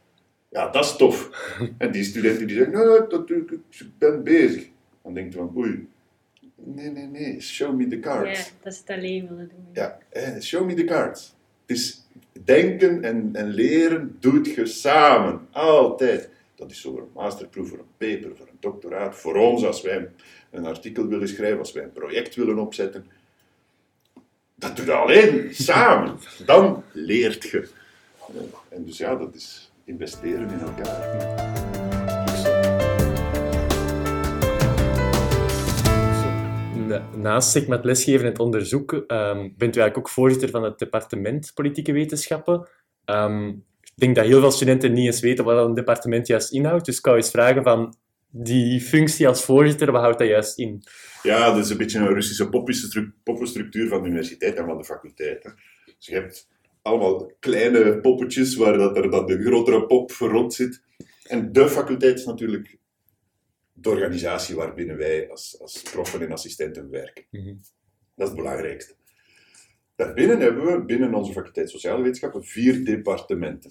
Ja, 0.49 0.71
dat 0.71 0.85
is 0.85 0.97
tof. 0.97 1.31
En 1.79 1.91
die 1.93 2.05
studenten 2.05 2.47
die 2.47 2.57
zeggen, 2.57 2.75
nou, 2.75 3.09
dat, 3.09 3.31
ik, 3.31 3.51
ik 3.51 3.61
ben 3.99 4.25
bezig. 4.25 4.69
Dan 5.03 5.15
denkt 5.15 5.33
je 5.33 5.39
van, 5.39 5.53
oei, 5.57 5.89
nee, 6.55 6.91
nee, 6.91 7.07
nee, 7.07 7.41
show 7.41 7.77
me 7.77 7.87
the 7.87 7.97
Ja, 7.97 8.03
cards. 8.03 8.53
dat 8.63 8.75
ze 8.75 8.81
het 8.87 8.99
alleen 8.99 9.29
willen 9.29 9.49
doen. 9.49 9.67
Ja, 9.73 9.99
eh, 10.09 10.41
show 10.41 10.67
me 10.67 10.75
the 10.75 10.85
cards. 10.85 11.35
Het 11.67 11.77
is 11.77 12.07
denken 12.45 13.05
en, 13.05 13.31
en 13.33 13.49
leren 13.49 14.17
doet 14.21 14.55
je 14.55 14.67
samen, 14.67 15.47
altijd. 15.51 16.31
Dat 16.59 16.71
is 16.71 16.81
voor 16.81 16.99
een 16.99 17.11
masterproef, 17.15 17.69
voor 17.69 17.79
een 17.79 17.97
paper, 17.97 18.37
voor 18.37 18.47
een 18.47 18.57
doctoraat, 18.61 19.17
voor 19.17 19.35
ons 19.35 19.65
als 19.65 19.83
wij 19.83 20.11
een, 20.51 20.67
artikel 20.67 21.07
willen 21.07 21.29
schrijven, 21.29 21.59
als 21.59 21.73
wij 21.73 21.83
een 21.83 21.93
project 21.93 22.35
willen 22.35 22.59
opzetten. 22.59 23.07
Dat 24.55 24.77
doe 24.77 24.87
je 24.87 24.93
alleen, 24.93 25.55
samen. 25.55 26.19
Dan 26.47 26.83
leert 26.93 27.43
je. 27.43 27.69
En 28.69 28.85
dus 28.85 28.99
ja, 28.99 29.15
dat 29.15 29.35
is 29.35 29.71
investeren 29.85 30.51
in 30.51 30.59
elkaar. 30.59 31.17
Na- 36.87 37.09
Naast 37.17 37.51
zich 37.51 37.67
met 37.67 37.85
lesgeven 37.85 38.25
en 38.25 38.31
het 38.31 38.39
onderzoeken 38.39 39.07
ehm, 39.07 39.39
bent 39.39 39.77
u 39.77 39.81
eigenlijk 39.81 39.99
ook 39.99 40.09
voorzitter 40.09 40.51
van 40.51 40.63
het 40.63 40.79
departement 40.79 41.51
Politieke 41.55 41.93
Wetenschappen. 41.93 42.69
Ehm, 43.05 43.53
ik 43.99 44.05
denk 44.05 44.17
dat 44.17 44.27
heel 44.27 44.41
veel 44.41 44.51
studenten 44.51 44.93
niet 44.93 45.07
eens 45.07 45.21
weten 45.21 45.45
wat 45.45 45.67
een 45.67 45.75
departement 45.75 46.27
juist 46.27 46.53
inhoudt. 46.53 46.85
Dus 46.85 46.97
ik 46.97 47.05
zou 47.05 47.17
eens 47.17 47.31
vragen 47.31 47.63
van 47.63 47.97
die 48.31 48.81
functie 48.81 49.29
als 49.29 49.45
voorzitter, 49.45 49.93
wat 49.93 50.01
houdt 50.01 50.19
dat 50.19 50.29
juist 50.29 50.59
in? 50.59 50.83
Ja, 51.23 51.55
dat 51.55 51.65
is 51.65 51.71
een 51.71 51.77
beetje 51.77 51.99
een 51.99 52.15
Russische 52.15 52.49
poppenstru- 52.49 53.13
poppenstructuur 53.23 53.89
van 53.89 54.03
de 54.03 54.09
universiteit 54.09 54.57
en 54.57 54.65
van 54.65 54.79
de 54.79 54.85
faculteit. 54.85 55.45
Hè. 55.45 55.51
Dus 55.85 56.07
je 56.07 56.15
hebt 56.15 56.49
allemaal 56.83 57.33
kleine 57.39 58.01
poppetjes 58.01 58.57
waar 58.57 58.79
dat 58.79 58.97
er 58.97 59.11
dan 59.11 59.27
de 59.27 59.43
grotere 59.43 59.87
pop 59.87 60.11
rond 60.11 60.55
zit. 60.55 60.83
En 61.25 61.53
de 61.53 61.69
faculteit 61.69 62.19
is 62.19 62.25
natuurlijk 62.25 62.79
de 63.73 63.89
organisatie 63.89 64.55
waarbinnen 64.55 64.97
wij 64.97 65.31
als, 65.31 65.57
als 65.61 65.83
proffen 65.83 66.21
en 66.21 66.33
assistenten 66.33 66.91
werken. 66.91 67.25
Mhm. 67.31 67.55
Dat 68.15 68.29
is 68.29 68.35
het 68.35 68.37
belangrijkste. 68.37 68.95
Daarbinnen 69.99 70.41
hebben 70.41 70.65
we 70.65 70.85
binnen 70.85 71.15
onze 71.15 71.33
faculteit 71.33 71.71
Sociale 71.71 72.03
Wetenschappen 72.03 72.45
vier 72.45 72.85
departementen. 72.85 73.71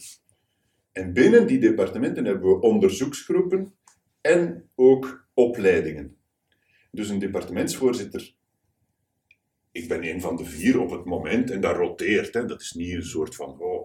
En 0.91 1.13
binnen 1.13 1.47
die 1.47 1.59
departementen 1.59 2.25
hebben 2.25 2.49
we 2.49 2.59
onderzoeksgroepen 2.59 3.73
en 4.21 4.69
ook 4.75 5.27
opleidingen. 5.33 6.17
Dus 6.91 7.09
een 7.09 7.19
departementsvoorzitter, 7.19 8.35
ik 9.71 9.87
ben 9.87 10.03
een 10.03 10.21
van 10.21 10.35
de 10.35 10.45
vier 10.45 10.79
op 10.79 10.89
het 10.89 11.05
moment 11.05 11.51
en 11.51 11.61
dat 11.61 11.75
roteert. 11.75 12.33
Hè. 12.33 12.45
Dat 12.45 12.61
is 12.61 12.71
niet 12.71 12.93
een 12.93 13.03
soort 13.03 13.35
van, 13.35 13.59
oh, 13.59 13.76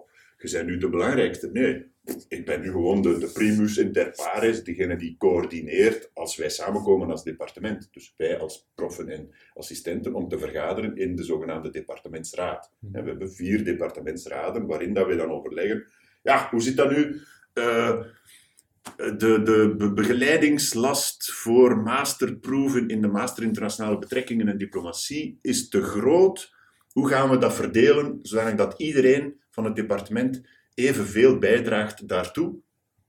je 0.51 0.57
bent 0.57 0.69
nu 0.69 0.77
de 0.77 0.89
belangrijkste. 0.89 1.49
Nee, 1.51 1.91
ik 2.27 2.45
ben 2.45 2.61
nu 2.61 2.71
gewoon 2.71 3.01
de, 3.01 3.17
de 3.17 3.31
primus 3.33 3.77
inter 3.77 4.11
pares, 4.15 4.63
degene 4.63 4.95
die 4.95 5.15
coördineert 5.17 6.09
als 6.13 6.35
wij 6.35 6.49
samenkomen 6.49 7.09
als 7.09 7.23
departement. 7.23 7.87
Dus 7.91 8.13
wij 8.17 8.39
als 8.39 8.69
proffen 8.75 9.09
en 9.09 9.29
assistenten 9.53 10.13
om 10.13 10.27
te 10.27 10.39
vergaderen 10.39 10.97
in 10.97 11.15
de 11.15 11.23
zogenaamde 11.23 11.69
departementsraad. 11.69 12.71
En 12.91 13.03
we 13.03 13.09
hebben 13.09 13.31
vier 13.31 13.63
departementsraden 13.63 14.65
waarin 14.65 14.93
dat 14.93 15.07
we 15.07 15.15
dan 15.15 15.31
overleggen, 15.31 15.85
ja, 16.23 16.47
hoe 16.51 16.61
zit 16.61 16.77
dat 16.77 16.91
nu? 16.91 17.21
Eh, 17.53 18.01
de, 18.97 19.41
de 19.43 19.73
be- 19.77 19.93
begeleidingslast 19.93 21.31
voor 21.31 21.77
masterproeven 21.77 22.87
in 22.87 23.01
de 23.01 23.07
Master 23.07 23.43
Internationale 23.43 23.99
Betrekkingen 23.99 24.47
en 24.47 24.57
Diplomatie 24.57 25.39
is 25.41 25.69
te 25.69 25.81
groot. 25.81 26.53
Hoe 26.91 27.07
gaan 27.07 27.29
we 27.29 27.37
dat 27.37 27.55
verdelen, 27.55 28.19
zodat 28.21 28.57
dat 28.57 28.73
iedereen 28.77 29.41
van 29.53 29.65
het 29.65 29.75
departement 29.75 30.41
evenveel 30.73 31.37
bijdraagt 31.37 32.07
daartoe? 32.07 32.55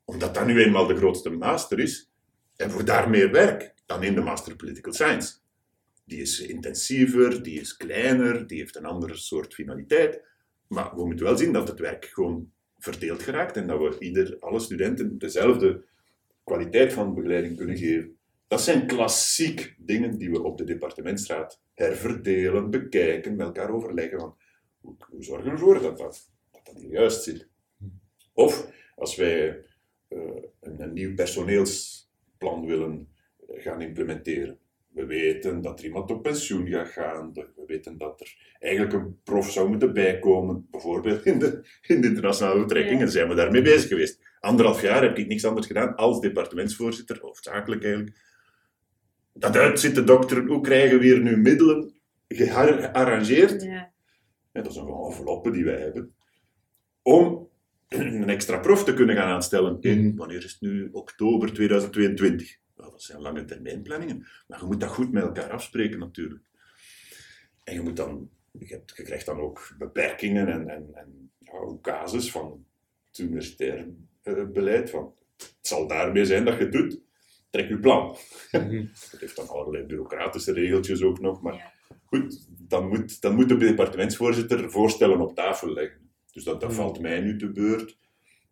Omdat 0.04 0.34
dat 0.34 0.46
nu 0.46 0.62
eenmaal 0.62 0.86
de 0.86 0.96
grootste 0.96 1.30
master 1.30 1.78
is, 1.78 2.12
en 2.56 2.70
voor 2.70 2.84
daar 2.84 3.10
meer 3.10 3.30
werk 3.30 3.74
dan 3.86 4.02
in 4.02 4.14
de 4.14 4.20
Master 4.20 4.56
Political 4.56 4.92
Science. 4.92 5.34
Die 6.04 6.20
is 6.20 6.40
intensiever, 6.40 7.42
die 7.42 7.60
is 7.60 7.76
kleiner, 7.76 8.46
die 8.46 8.58
heeft 8.58 8.76
een 8.76 8.84
andere 8.84 9.16
soort 9.16 9.54
finaliteit. 9.54 10.22
Maar 10.68 10.96
we 10.96 11.06
moeten 11.06 11.26
wel 11.26 11.36
zien 11.36 11.52
dat 11.52 11.68
het 11.68 11.78
werk 11.78 12.04
gewoon 12.04 12.52
verdeeld 12.78 13.22
geraakt 13.22 13.56
en 13.56 13.66
dat 13.66 13.78
we 13.78 13.96
ieder, 13.98 14.36
alle 14.40 14.60
studenten 14.60 15.18
dezelfde 15.18 15.84
kwaliteit 16.44 16.92
van 16.92 17.14
begeleiding 17.14 17.56
kunnen 17.56 17.76
geven. 17.76 18.16
Dat 18.46 18.62
zijn 18.62 18.86
klassiek 18.86 19.74
dingen 19.78 20.18
die 20.18 20.30
we 20.30 20.42
op 20.42 20.58
de 20.58 20.64
departementsraad 20.64 21.60
herverdelen, 21.74 22.70
bekijken, 22.70 23.36
met 23.36 23.46
elkaar 23.46 23.70
overleggen. 23.70 24.18
Van, 24.18 24.36
hoe 24.80 25.22
zorgen 25.22 25.44
we 25.44 25.50
ervoor 25.50 25.80
dat 25.80 25.98
dat, 25.98 26.30
dat, 26.64 26.76
hier 26.76 26.90
juist 26.90 27.22
zit? 27.22 27.48
Of 28.32 28.70
als 28.96 29.16
wij 29.16 29.64
eh, 30.08 30.18
een, 30.60 30.80
een 30.80 30.92
nieuw 30.92 31.14
personeelsplan 31.14 32.66
willen 32.66 33.08
eh, 33.48 33.62
gaan 33.62 33.80
implementeren. 33.80 34.58
We 34.88 35.06
weten 35.06 35.60
dat 35.60 35.78
er 35.78 35.84
iemand 35.84 36.10
op 36.10 36.22
pensioen 36.22 36.68
gaat 36.68 36.88
gaan. 36.88 37.32
We 37.32 37.64
weten 37.66 37.98
dat 37.98 38.20
er 38.20 38.56
eigenlijk 38.58 38.92
een 38.92 39.20
prof 39.24 39.50
zou 39.50 39.68
moeten 39.68 39.92
bijkomen. 39.92 40.66
Bijvoorbeeld 40.70 41.26
in 41.26 41.38
de, 41.38 41.66
in 41.86 42.00
de 42.00 42.06
internationale 42.06 42.60
betrekkingen 42.60 43.10
zijn 43.10 43.28
we 43.28 43.34
daarmee 43.34 43.62
bezig 43.62 43.88
geweest. 43.88 44.20
Anderhalf 44.40 44.82
jaar 44.82 45.02
heb 45.02 45.18
ik 45.18 45.26
niks 45.26 45.44
anders 45.44 45.66
gedaan 45.66 45.96
als 45.96 46.20
departementsvoorzitter, 46.20 47.18
hoofdzakelijk 47.20 47.84
eigenlijk. 47.84 48.16
Dat 49.32 49.56
uitzitten 49.56 50.06
dokteren, 50.06 50.46
hoe 50.46 50.60
krijgen 50.60 50.98
we 50.98 51.04
hier 51.04 51.20
nu 51.20 51.36
middelen 51.36 51.94
gearrangeerd? 52.28 53.62
Ja. 53.62 53.92
Ja, 54.52 54.62
dat 54.62 54.72
zijn 54.72 54.84
gewoon 54.84 55.10
enveloppen 55.10 55.52
die 55.52 55.64
wij 55.64 55.80
hebben. 55.80 56.14
Om 57.04 57.48
een 57.88 58.28
extra 58.28 58.58
prof 58.58 58.84
te 58.84 58.94
kunnen 58.94 59.16
gaan 59.16 59.28
aanstellen 59.28 59.76
in, 59.80 60.06
Mhm. 60.06 60.16
wanneer 60.16 60.44
is 60.44 60.52
het 60.52 60.60
nu, 60.60 60.88
oktober 60.92 61.52
2022. 61.52 62.56
Nou, 62.76 62.90
dat 62.90 63.02
zijn 63.02 63.20
lange 63.20 63.44
termijnplanningen, 63.44 64.26
maar 64.46 64.60
je 64.60 64.66
moet 64.66 64.80
dat 64.80 64.90
goed 64.90 65.12
met 65.12 65.22
elkaar 65.22 65.50
afspreken 65.50 65.98
natuurlijk. 65.98 66.44
En 67.64 67.74
je, 67.74 67.80
moet 67.80 67.96
dan, 67.96 68.30
je, 68.50 68.66
hebt, 68.66 68.92
je 68.96 69.02
krijgt 69.02 69.26
dan 69.26 69.40
ook 69.40 69.74
beperkingen 69.78 70.48
en, 70.48 70.68
en, 70.68 70.88
en 70.94 71.30
ja, 71.38 71.78
casus 71.82 72.30
van 72.30 72.64
het 73.06 73.18
universitair 73.18 73.88
eh, 74.22 74.44
beleid. 74.52 74.90
Van, 74.90 75.14
het 75.36 75.56
zal 75.60 75.86
daarmee 75.86 76.24
zijn 76.24 76.44
dat 76.44 76.56
je 76.56 76.62
het 76.62 76.72
doet. 76.72 77.00
Trek 77.50 77.68
je 77.68 77.78
plan. 77.78 78.16
Mhm. 78.52 78.84
Dat 79.10 79.20
heeft 79.20 79.36
dan 79.36 79.48
allerlei 79.48 79.84
bureaucratische 79.84 80.52
regeltjes 80.52 81.02
ook 81.02 81.20
nog, 81.20 81.42
maar 81.42 81.72
goed, 82.04 82.46
dan 82.48 82.88
moet, 82.88 83.20
dan 83.20 83.34
moet 83.34 83.48
de 83.48 83.56
departementsvoorzitter 83.56 84.70
voorstellen 84.70 85.20
op 85.20 85.34
tafel 85.34 85.72
leggen. 85.72 86.03
Dus 86.34 86.44
dat, 86.44 86.60
dat 86.60 86.70
Hmm. 86.70 86.78
valt 86.78 87.00
mij 87.00 87.20
nu 87.20 87.38
te 87.38 87.50
beurt 87.52 87.98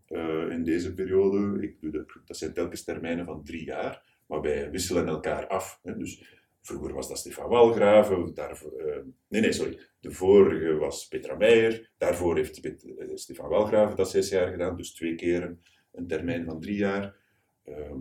eh, 0.07 0.51
in 0.51 0.65
deze 0.65 0.95
periode. 0.95 1.63
Ik 1.63 1.81
doe 1.81 1.91
dat, 1.91 2.07
dat 2.25 2.37
zijn 2.37 2.53
telkens 2.53 2.85
termijnen 2.85 3.25
van 3.25 3.45
drie 3.45 3.65
jaar, 3.65 4.05
maar 4.27 4.41
wij 4.41 4.71
wisselen 4.71 5.07
elkaar 5.07 5.47
af. 5.47 5.81
Hè. 5.83 5.97
Dus 5.97 6.41
vroeger 6.61 6.95
was 6.95 7.09
dat 7.09 7.19
Stefan 7.19 7.49
Walgraven, 7.49 8.35
daarvoor, 8.35 8.73
eh, 8.73 9.03
nee, 9.29 9.41
nee, 9.41 9.53
sorry. 9.53 9.79
De 10.01 10.11
vorige 10.11 10.75
was 10.75 11.09
Petra 11.09 11.35
Meijer, 11.35 11.91
daarvoor 11.99 12.37
heeft 12.37 12.61
Pet- 12.61 12.95
eh, 12.99 13.09
Stefan 13.15 13.49
Walgraven 13.49 13.97
dat 13.97 14.11
zes 14.11 14.29
jaar 14.29 14.51
gedaan, 14.51 14.77
dus 14.77 14.95
twee 14.95 15.15
keer 15.15 15.57
een, 15.93 16.07
termijn 16.07 16.45
van 16.45 16.61
drie 16.61 16.77
jaar. 16.77 17.17
Ehm, 17.65 18.01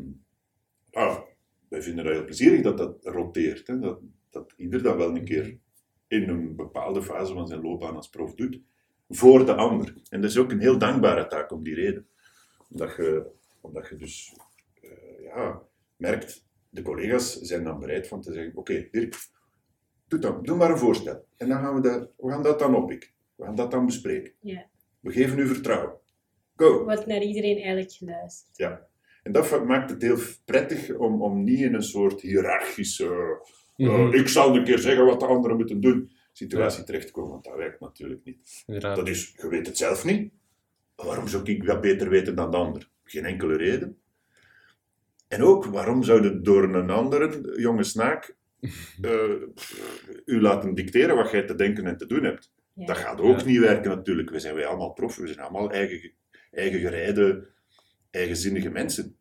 ah, 0.91 1.21
wij 1.69 1.81
vinden 1.81 2.05
het 2.05 2.13
heel 2.13 2.25
plezierig 2.25 2.61
dat 2.61 2.77
dat 2.77 3.05
roteert. 3.05 3.67
Hè? 3.67 3.79
Dat, 3.79 3.99
dat 4.29 4.53
ieder 4.57 4.83
dat 4.83 4.95
wel 4.97 5.15
een 5.15 5.25
keer 5.25 5.57
in 6.07 6.29
een 6.29 6.55
bepaalde 6.55 7.01
fase 7.01 7.33
van 7.33 7.47
zijn 7.47 7.61
loopbaan 7.61 7.95
als 7.95 8.09
prof 8.09 8.35
doet, 8.35 8.61
voor 9.15 9.45
de 9.45 9.55
ander. 9.55 9.93
En 10.09 10.21
dat 10.21 10.29
is 10.29 10.37
ook 10.37 10.51
een 10.51 10.59
heel 10.59 10.77
dankbare 10.77 11.27
taak 11.27 11.51
om 11.51 11.63
die 11.63 11.75
reden. 11.75 12.07
Omdat 12.69 12.95
je, 12.95 13.25
omdat 13.61 13.87
je 13.89 13.95
dus 13.95 14.35
eh, 14.81 15.23
ja, 15.23 15.61
merkt, 15.95 16.45
de 16.69 16.81
collega's 16.81 17.39
zijn 17.41 17.63
dan 17.63 17.79
bereid 17.79 18.07
van 18.07 18.21
te 18.21 18.33
zeggen, 18.33 18.57
oké, 18.57 18.87
Dirk, 18.91 19.15
doe, 20.07 20.19
dan, 20.19 20.43
doe 20.43 20.57
maar 20.57 20.69
een 20.71 20.77
voorstel. 20.77 21.25
En 21.37 21.47
dan 21.47 21.59
gaan 21.59 21.75
we, 21.75 21.81
daar, 21.81 22.07
we 22.17 22.29
gaan 22.29 22.43
dat 22.43 22.59
dan 22.59 22.75
oppikken. 22.75 23.09
We 23.35 23.43
gaan 23.45 23.55
dat 23.55 23.71
dan 23.71 23.85
bespreken. 23.85 24.33
Ja. 24.39 24.65
We 24.99 25.11
geven 25.11 25.39
u 25.39 25.47
vertrouwen. 25.47 25.93
Go! 26.55 26.83
Wordt 26.83 27.05
naar 27.05 27.21
iedereen 27.21 27.55
eigenlijk 27.57 27.91
geluisterd. 27.91 28.57
Ja. 28.57 28.87
En 29.23 29.31
dat 29.31 29.65
maakt 29.65 29.89
het 29.89 30.01
heel 30.01 30.17
prettig 30.45 30.95
om, 30.95 31.21
om 31.21 31.43
niet 31.43 31.59
in 31.59 31.73
een 31.73 31.83
soort 31.83 32.21
hiërarchische, 32.21 33.05
eh, 33.75 33.87
Mhm. 33.87 34.13
ik 34.13 34.27
zal 34.27 34.55
een 34.55 34.63
keer 34.63 34.79
zeggen 34.79 35.05
wat 35.05 35.19
de 35.19 35.25
anderen 35.25 35.57
moeten 35.57 35.81
doen, 35.81 36.11
situatie 36.31 36.83
terecht 36.83 37.05
te 37.07 37.13
komen. 37.13 37.31
Want 37.31 37.43
dat 37.43 37.55
werkt 37.55 37.79
natuurlijk 37.79 38.23
niet. 38.23 38.63
Inderdaad. 38.65 38.95
Dat 38.95 39.07
is, 39.07 39.33
je 39.41 39.47
weet 39.47 39.67
het 39.67 39.77
zelf 39.77 40.05
niet. 40.05 40.33
Waarom 40.95 41.27
zou 41.27 41.43
ik 41.43 41.65
dat 41.65 41.81
beter 41.81 42.09
weten 42.09 42.35
dan 42.35 42.51
de 42.51 42.57
ander? 42.57 42.89
Geen 43.03 43.25
enkele 43.25 43.55
reden. 43.57 43.97
En 45.27 45.43
ook, 45.43 45.65
waarom 45.65 46.03
zou 46.03 46.23
je 46.23 46.41
door 46.41 46.63
een 46.63 46.89
andere 46.89 47.53
jonge 47.59 47.83
snaak 47.83 48.35
eh, 49.01 49.31
u 50.25 50.41
laten 50.41 50.73
dicteren 50.73 51.15
wat 51.15 51.31
jij 51.31 51.43
te 51.45 51.55
denken 51.55 51.85
en 51.85 51.97
te 51.97 52.05
doen 52.05 52.23
hebt. 52.23 52.53
Ja. 52.73 52.85
Dat 52.85 52.97
gaat 52.97 53.19
ook 53.21 53.39
Ja. 53.39 53.45
niet 53.45 53.59
werken 53.59 53.89
natuurlijk. 53.89 54.29
We 54.29 54.39
zijn 54.39 54.55
wij 54.55 54.65
allemaal 54.65 54.93
prof, 54.93 55.15
we 55.15 55.27
zijn 55.27 55.39
allemaal 55.39 55.71
eigen, 55.71 56.11
eigen 56.51 56.79
gereide, 56.79 57.47
eigenzinnige 58.11 58.69
mensen. 58.69 59.15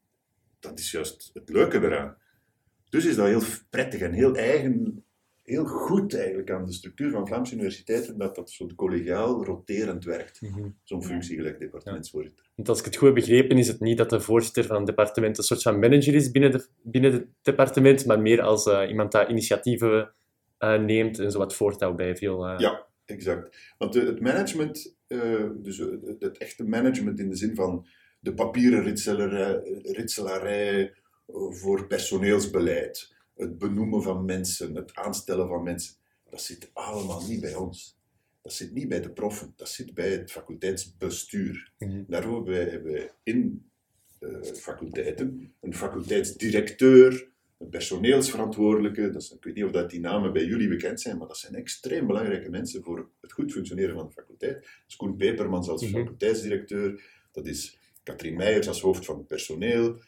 Dat 0.58 0.78
is 0.78 0.90
juist 0.90 1.30
het 1.32 1.48
leuke 1.48 1.78
eraan. 1.78 2.16
Dus 2.88 3.04
is 3.04 3.16
dat 3.16 3.26
heel 3.26 3.42
prettig 3.70 4.00
en 4.00 4.12
heel 4.12 4.36
eigen, 4.36 5.04
heel 5.50 5.64
goed 5.64 6.14
eigenlijk 6.16 6.50
aan 6.50 6.66
de 6.66 6.72
structuur 6.72 7.10
van 7.10 7.26
Vlaamse 7.26 7.54
universiteiten, 7.54 8.18
dat 8.18 8.34
dat 8.34 8.50
zo 8.50 8.66
collegiaal 8.76 9.44
roterend 9.44 10.04
werkt. 10.04 10.40
Mhm. 10.40 10.68
Zo'n 10.84 11.04
functie 11.04 11.36
gelijk 11.36 11.58
departementsvoorzitter. 11.58 12.44
Want 12.54 12.68
als 12.68 12.78
ik 12.78 12.84
het 12.84 12.96
goed 12.96 13.06
heb 13.06 13.14
begrepen, 13.16 13.58
is 13.58 13.68
het 13.68 13.80
niet 13.80 13.98
dat 13.98 14.10
de 14.10 14.20
voorzitter 14.20 14.64
van 14.64 14.76
het 14.76 14.86
departement 14.86 15.38
een 15.38 15.44
soort 15.44 15.62
van 15.62 15.78
manager 15.78 16.14
is 16.14 16.30
binnen, 16.30 16.50
de, 16.50 16.66
binnen 16.82 17.12
het 17.12 17.26
departement, 17.42 18.06
maar 18.06 18.20
meer 18.20 18.40
als 18.42 18.66
eh, 18.66 18.88
iemand 18.88 19.12
dat 19.12 19.28
initiatieven 19.28 20.14
eh, 20.58 20.78
neemt 20.80 21.18
en 21.18 21.30
zo 21.30 21.38
wat 21.38 21.54
voortouw 21.54 21.94
bij 21.94 22.16
veel... 22.16 22.46
eh, 22.46 22.58
Ja, 22.58 22.86
exact. 23.04 23.74
Want 23.78 23.92
de- 23.92 24.00
het 24.06 24.20
management, 24.20 24.96
dus 25.62 25.78
het, 26.18 26.38
echte 26.38 26.64
management 26.64 27.18
in 27.18 27.28
de 27.28 27.36
zin 27.36 27.54
van 27.54 27.86
de 28.20 28.34
papieren 28.34 28.82
ritselarij, 28.82 29.60
ritselarij 29.82 30.94
voor 31.50 31.86
personeelsbeleid, 31.86 33.14
het 33.40 33.58
benoemen 33.58 34.02
van 34.02 34.24
mensen, 34.24 34.74
het 34.74 34.94
aanstellen 34.94 35.48
van 35.48 35.62
mensen, 35.62 35.94
dat 36.30 36.42
zit 36.42 36.70
allemaal 36.72 37.26
niet 37.26 37.40
bij 37.40 37.54
ons. 37.54 37.98
Dat 38.42 38.52
zit 38.52 38.72
niet 38.72 38.88
bij 38.88 39.00
de 39.00 39.10
proffen, 39.10 39.52
dat 39.56 39.68
zit 39.68 39.94
bij 39.94 40.10
het 40.10 40.30
faculteitsbestuur. 40.30 41.72
Mhm. 41.78 42.02
Daarvoor 42.08 42.52
hebben 42.52 42.92
wij 42.92 43.12
in 43.22 43.70
eh, 44.18 44.42
faculteiten 44.42 45.54
een 45.60 45.74
faculteitsdirecteur, 45.74 47.28
een 47.58 47.68
personeelsverantwoordelijke. 47.68 49.10
Dat 49.10 49.22
is, 49.22 49.30
ik 49.32 49.44
weet 49.44 49.54
niet 49.54 49.64
of 49.64 49.70
dat 49.70 49.90
die 49.90 50.00
namen 50.00 50.32
bij 50.32 50.44
jullie 50.44 50.68
bekend 50.68 51.00
zijn, 51.00 51.18
maar 51.18 51.26
dat 51.28 51.38
zijn 51.38 51.54
extreem 51.54 52.06
belangrijke 52.06 52.50
mensen 52.50 52.82
voor 52.82 53.10
het 53.20 53.32
goed 53.32 53.52
functioneren 53.52 53.94
van 53.94 54.06
de 54.06 54.12
faculteit. 54.12 54.54
Dat 54.54 54.64
is 54.88 54.96
Koen 54.96 55.16
Pepermans 55.16 55.68
als 55.68 55.82
Mhm. 55.82 55.92
faculteitsdirecteur, 55.92 57.02
dat 57.32 57.46
is 57.46 57.78
Katrien 58.02 58.36
Meijers 58.36 58.68
als 58.68 58.80
hoofd 58.80 59.04
van 59.04 59.18
het 59.18 59.26
personeel. 59.26 60.00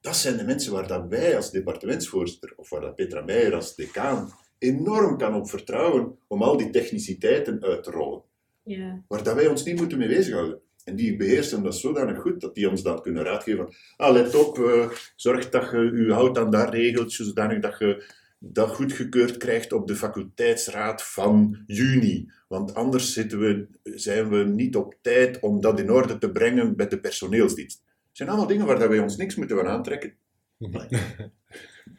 Dat 0.00 0.16
zijn 0.16 0.36
de 0.36 0.44
mensen 0.44 0.72
waar 0.72 0.86
dat 0.86 1.06
wij 1.08 1.36
als 1.36 1.50
departementsvoorzitter, 1.50 2.52
of 2.56 2.70
waar 2.70 2.80
dat 2.80 2.94
Petra 2.94 3.20
Meijer 3.20 3.54
als 3.54 3.74
decaan, 3.74 4.32
enorm 4.58 5.16
kan 5.18 5.34
op 5.34 5.48
vertrouwen 5.50 6.18
om 6.26 6.42
al 6.42 6.56
die 6.56 6.70
techniciteiten 6.70 7.62
uit 7.62 7.84
te 7.84 7.90
rollen 7.90 8.22
Ja. 8.62 9.02
waar 9.08 9.22
dat 9.22 9.34
wij 9.34 9.46
ons 9.46 9.64
niet 9.64 9.76
moeten 9.76 9.98
mee 9.98 10.08
bezighouden. 10.08 10.60
En 10.84 10.96
die 10.96 11.16
beheersen 11.16 11.62
dat 11.62 11.76
zodanig 11.76 12.20
goed 12.20 12.40
dat 12.40 12.54
die 12.54 12.70
ons 12.70 12.82
dan 12.82 13.02
kunnen 13.02 13.24
raadgeven 13.24 13.64
van 13.64 13.74
ah, 14.06 14.12
let 14.12 14.34
op, 14.34 14.58
eh, 14.58 14.90
zorg 15.16 15.48
dat 15.50 15.70
je 15.70 15.76
u 15.76 16.12
houdt 16.12 16.38
aan 16.38 16.50
dat 16.50 16.72
regeltje, 16.72 17.24
zodanig 17.24 17.60
dat 17.60 17.78
je 17.78 18.04
dat 18.38 18.68
goedgekeurd 18.74 19.36
krijgt 19.36 19.72
op 19.72 19.86
de 19.86 19.96
faculteitsraad 19.96 21.02
van 21.02 21.62
juni. 21.66 22.30
Want 22.48 22.74
anders 22.74 23.12
zitten 23.12 23.38
we, 23.38 23.66
zijn 23.82 24.28
we 24.28 24.44
niet 24.44 24.76
op 24.76 24.94
tijd 25.00 25.40
om 25.40 25.60
dat 25.60 25.80
in 25.80 25.90
orde 25.90 26.18
te 26.18 26.30
brengen 26.30 26.74
met 26.76 26.90
de 26.90 27.00
personeelsdienst. 27.00 27.82
Het 28.18 28.26
zijn 28.26 28.36
allemaal 28.38 28.56
dingen 28.56 28.66
waar 28.66 28.78
dat 28.78 28.88
wij 28.88 28.98
ons 28.98 29.16
niks 29.16 29.34
moeten 29.34 29.56
van 29.56 29.66
aantrekken, 29.66 30.14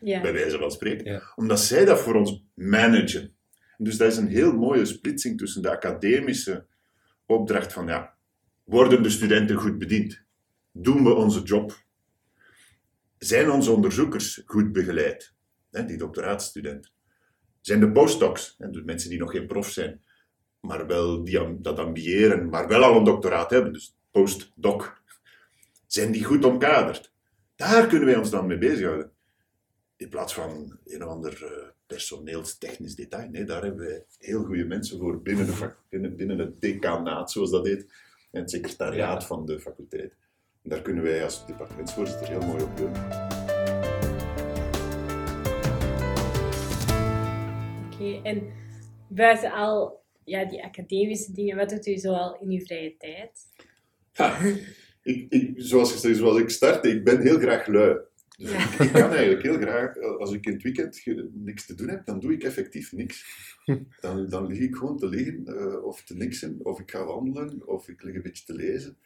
Ja. 0.01 0.21
bij 0.21 0.33
wijze 0.33 0.57
van 0.57 0.71
spreken, 0.71 1.11
Ja. 1.11 1.31
omdat 1.35 1.59
zij 1.59 1.85
dat 1.85 1.99
voor 1.99 2.15
ons 2.15 2.43
managen. 2.53 3.35
Dus 3.77 3.97
dat 3.97 4.11
is 4.11 4.17
een 4.17 4.27
heel 4.27 4.53
mooie 4.53 4.85
splitsing 4.85 5.37
tussen 5.37 5.61
de 5.61 5.69
academische 5.71 6.65
opdracht 7.25 7.73
van, 7.73 7.87
ja, 7.87 8.15
worden 8.63 9.03
de 9.03 9.09
studenten 9.09 9.55
goed 9.55 9.77
bediend? 9.77 10.21
Doen 10.71 11.03
we 11.03 11.13
onze 11.13 11.41
job? 11.41 11.83
Zijn 13.17 13.51
onze 13.51 13.71
onderzoekers 13.71 14.41
goed 14.45 14.71
begeleid? 14.71 15.33
Hè, 15.71 15.85
die 15.85 15.97
doctoraatstudenten. 15.97 16.91
Zijn 17.61 17.79
de 17.79 17.91
postdocs, 17.91 18.55
hè, 18.57 18.69
dus 18.69 18.83
mensen 18.83 19.09
die 19.09 19.19
nog 19.19 19.31
geen 19.31 19.47
prof 19.47 19.69
zijn, 19.69 20.01
maar 20.59 20.87
wel 20.87 21.23
die 21.23 21.39
am- 21.39 21.61
dat 21.61 21.79
ambiëren, 21.79 22.49
maar 22.49 22.67
wel 22.67 22.83
al 22.83 22.97
een 22.97 23.03
doctoraat 23.03 23.49
hebben, 23.49 23.73
dus 23.73 23.95
postdoc. 24.11 24.98
Zijn 25.89 26.11
die 26.11 26.23
goed 26.23 26.45
omkaderd? 26.45 27.11
Daar 27.55 27.87
kunnen 27.87 28.07
wij 28.07 28.17
ons 28.17 28.29
dan 28.29 28.47
mee 28.47 28.57
bezighouden. 28.57 29.11
In 29.97 30.09
plaats 30.09 30.33
van 30.33 30.79
een 30.85 31.03
of 31.03 31.09
ander 31.09 31.45
eh, 31.45 31.67
personeelstechnisch 31.87 32.95
detail. 32.95 33.29
Nee, 33.29 33.43
daar 33.43 33.61
hebben 33.63 33.85
wij 33.85 34.05
heel 34.17 34.43
goede 34.43 34.65
mensen 34.65 34.99
voor 34.99 35.21
binnen, 35.21 35.45
de 35.45 35.73
binnen, 35.89 36.15
binnen 36.15 36.37
het 36.39 36.61
decanaat, 36.61 37.31
zoals 37.31 37.51
dat 37.51 37.65
heet, 37.65 37.93
en 38.31 38.41
het 38.41 38.49
secretariaat 38.49 39.21
Ja. 39.21 39.27
van 39.27 39.45
de 39.45 39.59
faculteit. 39.59 40.15
En 40.63 40.69
daar 40.69 40.81
kunnen 40.81 41.03
wij 41.03 41.23
als 41.23 41.45
departementsvoorzitter 41.45 42.27
heel 42.27 42.41
mooi 42.41 42.63
op 42.63 42.77
leunen. 42.77 43.03
Oké, 47.93 48.19
en 48.23 48.51
buiten 49.07 49.51
al 49.51 50.03
ja, 50.23 50.45
die 50.45 50.63
academische 50.63 51.31
dingen, 51.33 51.55
wat 51.57 51.69
doet 51.69 51.87
u 51.87 51.97
zoal 51.97 52.37
in 52.41 52.49
uw 52.49 52.59
vrije 52.65 52.97
tijd? 52.97 53.45
Ik, 55.01 55.25
ik, 55.29 55.53
zoals, 55.55 55.91
gezegd, 55.91 56.17
zoals 56.17 56.39
ik 56.39 56.49
startte, 56.49 56.89
ik 56.89 57.03
ben 57.03 57.21
heel 57.21 57.39
graag 57.39 57.67
lui. 57.67 57.97
Dus 58.37 58.51
Ja. 58.51 58.63
ik, 58.73 58.79
ik 58.79 58.91
kan 58.91 59.11
eigenlijk 59.11 59.43
heel 59.43 59.57
graag, 59.57 59.97
als 59.97 60.31
ik 60.33 60.45
in 60.45 60.53
het 60.53 60.63
weekend 60.63 61.03
niks 61.33 61.65
te 61.65 61.75
doen 61.75 61.89
heb, 61.89 62.05
dan 62.05 62.19
doe 62.19 62.33
ik 62.33 62.43
effectief 62.43 62.91
niks. 62.91 63.25
Dan, 64.01 64.29
dan 64.29 64.47
lig 64.47 64.59
ik 64.59 64.75
gewoon 64.75 64.97
te 64.97 65.07
liggen 65.07 65.45
eh, 65.45 65.83
of 65.83 66.03
te 66.03 66.15
niksen, 66.15 66.59
of 66.63 66.79
ik 66.79 66.91
ga 66.91 67.05
wandelen, 67.05 67.67
of 67.67 67.87
ik 67.89 68.03
lig 68.03 68.15
een 68.15 68.21
beetje 68.21 68.45
te 68.45 68.53
lezen, 68.53 68.97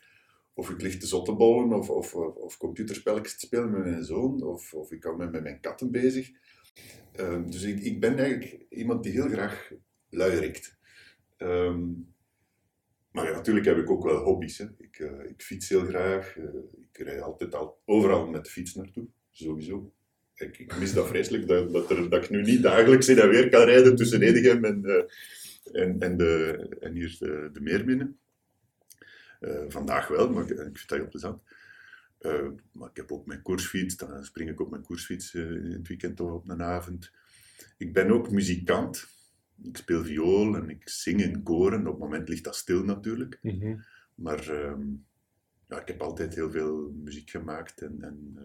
of 0.54 0.70
ik 0.70 0.82
lig 0.82 0.98
te 0.98 1.08
zottebollen, 1.08 1.74
of, 1.74 1.90
of, 1.90 2.16
of, 2.16 2.36
of 2.36 2.58
computerspelletjes 2.58 3.34
te 3.40 3.46
spelen 3.46 3.72
met 3.72 3.84
mijn 3.84 4.04
zoon, 4.04 4.42
of, 4.44 4.74
of 4.74 4.92
ik 4.92 5.04
hou 5.04 5.18
me 5.18 5.30
met 5.30 5.44
mijn 5.44 5.60
katten 5.60 5.92
bezig. 5.92 6.32
Eh, 7.16 7.42
dus 7.46 7.64
ik, 7.64 7.80
ik 7.80 8.00
ben 8.00 8.18
eigenlijk 8.18 8.66
iemand 8.70 9.04
die 9.04 9.12
heel 9.12 9.30
graag 9.30 9.72
luierikt. 10.10 10.78
Ehm, 11.38 11.82
maar 13.14 13.32
natuurlijk 13.32 13.66
heb 13.66 13.78
ik 13.78 13.90
ook 13.90 14.04
wel 14.04 14.24
hobby's. 14.24 14.58
Hè. 14.58 14.66
Ik, 14.78 15.00
eh, 15.00 15.30
ik 15.30 15.42
fiets 15.42 15.70
heel 15.70 15.86
graag. 15.86 16.38
eh, 16.38 16.44
ik 16.92 16.98
rijd 16.98 17.22
altijd 17.22 17.56
al, 17.56 17.82
overal 17.86 18.28
met 18.28 18.44
de 18.46 18.52
fiets 18.52 18.76
naartoe, 18.76 19.08
sowieso. 19.32 19.94
Ik, 20.36 20.58
ik 20.58 20.78
mis 20.80 20.94
dat 20.94 21.08
vreselijk, 21.08 21.48
dat, 21.48 21.72
dat, 21.72 22.24
ik 22.24 22.30
nu 22.30 22.42
niet 22.42 22.62
dagelijks 22.62 23.10
in 23.10 23.20
en 23.20 23.30
weer 23.30 23.50
kan 23.50 23.66
rijden 23.66 23.96
tussen 23.96 24.22
Edegem 24.22 24.66
en, 24.66 24.86
eh, 24.86 25.82
en, 25.82 26.00
en, 26.00 26.18
de, 26.18 26.68
en 26.80 26.94
hier 26.94 27.16
de, 27.20 27.50
de 27.54 27.62
Meerminnen. 27.62 28.18
Vandaag 29.68 30.08
wel, 30.08 30.30
maar 30.30 30.44
ik, 30.44 30.50
ik 30.50 30.58
vind 30.78 30.90
dat 30.90 30.98
heel 30.98 31.08
plezant. 31.08 31.42
Maar 32.72 32.90
ik 32.90 32.96
heb 32.96 33.12
ook 33.12 33.26
mijn 33.26 33.42
koersfiets, 33.42 33.98
dan 33.98 34.26
spring 34.26 34.50
ik 34.50 34.60
op 34.60 34.70
mijn 34.70 34.84
koersfiets 34.84 35.34
in 35.34 35.72
het 35.72 35.88
weekend 35.88 36.20
of 36.20 36.32
op 36.32 36.50
een 36.50 36.62
avond. 36.62 37.12
Ik 37.78 37.94
ben 37.94 38.12
ook 38.12 38.32
muzikant. 38.32 39.08
Ik 39.62 39.78
speel 39.78 40.04
viool 40.04 40.56
en 40.56 40.70
ik 40.70 40.90
zing 40.90 41.22
in 41.22 41.44
koren. 41.44 41.80
Op 41.88 41.94
het 41.94 42.00
moment 42.02 42.30
ligt 42.30 42.44
dat 42.44 42.56
stil 42.56 42.84
natuurlijk. 42.84 43.40
Mhm. 43.42 43.76
Maar 44.16 44.50
ehm, 44.50 44.82
ja, 45.68 45.82
ik 45.82 45.88
heb 45.88 46.02
altijd 46.02 46.36
heel 46.36 46.52
veel 46.52 46.92
muziek 47.04 47.30
gemaakt 47.30 47.82
en, 47.82 47.98
en, 48.02 48.34
eh, 48.36 48.44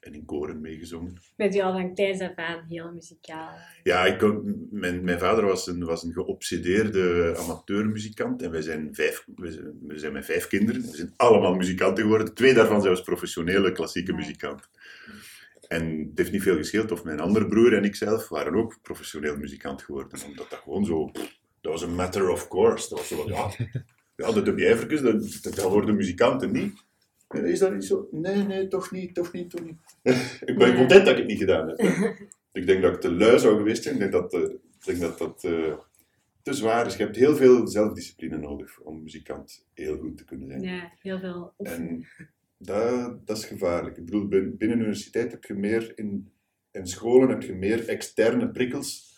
en 0.00 0.14
in 0.14 0.24
koren 0.24 0.60
meegezongen. 0.60 1.16
Bent 1.36 1.54
u 1.54 1.60
al 1.60 1.72
van 1.72 1.94
kleins 1.94 2.20
af 2.20 2.34
aan 2.34 2.64
heel 2.68 2.92
muzikaal? 2.92 3.56
Ja, 3.82 4.04
ik 4.04 4.42
mijn, 4.70 5.04
mijn 5.04 5.18
vader 5.18 5.44
was 5.44 5.66
een, 5.66 5.84
was 5.84 6.02
een 6.02 6.12
geobsedeerde 6.12 7.34
amateurmuzikant 7.38 8.42
en 8.42 8.50
wij 8.50 8.62
zijn, 8.62 8.94
vijf, 8.94 9.24
we, 9.36 9.50
zijn, 9.52 9.78
we 9.86 9.98
zijn 9.98 10.12
met 10.12 10.24
vijf 10.24 10.46
kinderen. 10.46 10.80
We 10.80 10.96
zijn 10.96 11.12
allemaal 11.16 11.54
muzikanten 11.54 12.02
geworden. 12.02 12.34
Twee 12.34 12.54
daarvan 12.54 12.82
zelfs 12.82 13.02
professionele 13.02 13.72
klassieke 13.72 14.10
Ja. 14.10 14.16
muzikanten. 14.16 14.66
En 15.68 15.98
het 15.98 16.18
heeft 16.18 16.32
niet 16.32 16.42
veel 16.42 16.56
gescheeld 16.56 16.92
of 16.92 17.04
mijn 17.04 17.20
andere 17.20 17.46
broer 17.46 17.76
en 17.76 17.84
ik 17.84 17.94
zelf 17.94 18.28
waren 18.28 18.54
ook 18.54 18.78
professioneel 18.82 19.36
muzikant 19.36 19.82
geworden. 19.82 20.18
Omdat 20.26 20.50
dat 20.50 20.58
gewoon 20.58 20.84
zo... 20.84 21.10
Dat 21.60 21.72
was 21.72 21.82
een 21.82 21.94
matter 21.94 22.28
of 22.28 22.48
course. 22.48 22.88
Dat 22.88 22.98
was 22.98 23.08
zo 23.08 23.16
van, 23.16 23.26
ja, 23.26 23.50
ja 24.26 24.32
de, 24.32 24.42
de 24.42 24.54
bijverkens, 24.54 25.00
dat, 25.00 25.42
dat, 25.42 25.54
dat 25.54 25.70
worden 25.70 25.96
muzikanten 25.96 26.52
niet. 26.52 26.84
Is 27.42 27.58
dat 27.58 27.72
niet 27.72 27.84
zo? 27.84 28.08
Nee, 28.10 28.36
nee, 28.36 28.68
toch 28.68 28.90
niet, 28.90 29.14
toch 29.14 29.32
niet, 29.32 29.50
toch 29.50 29.60
niet. 29.64 29.76
ik 30.50 30.58
ben 30.58 30.76
content 30.76 31.04
dat 31.04 31.08
ik 31.08 31.16
het 31.16 31.26
niet 31.26 31.38
gedaan 31.38 31.68
heb. 31.68 31.78
ik 32.52 32.66
denk 32.66 32.82
dat 32.82 32.94
ik 32.94 33.00
te 33.00 33.12
lui 33.12 33.38
zou 33.38 33.56
geweest 33.56 33.82
zijn. 33.82 33.94
Ik 33.94 34.00
denk 34.00 34.12
dat 34.12 34.32
eh, 34.32 34.40
ik 34.40 34.84
denk 34.84 35.00
dat, 35.00 35.18
dat 35.18 35.44
eh, 35.44 35.74
te 36.42 36.52
zwaar 36.52 36.86
is. 36.86 36.96
Je 36.96 37.02
hebt 37.02 37.16
heel 37.16 37.36
veel 37.36 37.66
zelfdiscipline 37.66 38.36
nodig 38.36 38.80
om 38.80 39.02
muzikant 39.02 39.66
heel 39.74 39.98
goed 39.98 40.16
te 40.16 40.24
kunnen 40.24 40.48
zijn. 40.48 40.62
Ja, 40.62 40.92
heel 40.98 41.18
veel 41.18 41.54
oefenen. 41.58 41.88
En 41.88 42.06
dat, 42.58 43.26
dat 43.26 43.36
is 43.36 43.44
gevaarlijk. 43.44 43.96
Ik 43.96 44.04
bedoel, 44.04 44.28
bin- 44.28 44.56
binnen 44.56 44.78
de 44.78 44.84
universiteit 44.84 45.30
heb 45.30 45.44
je 45.44 45.54
meer, 45.54 45.92
in, 45.94 46.32
in 46.70 46.86
scholen 46.86 47.28
heb 47.28 47.42
je 47.42 47.54
meer 47.54 47.88
externe 47.88 48.50
prikkels 48.50 49.12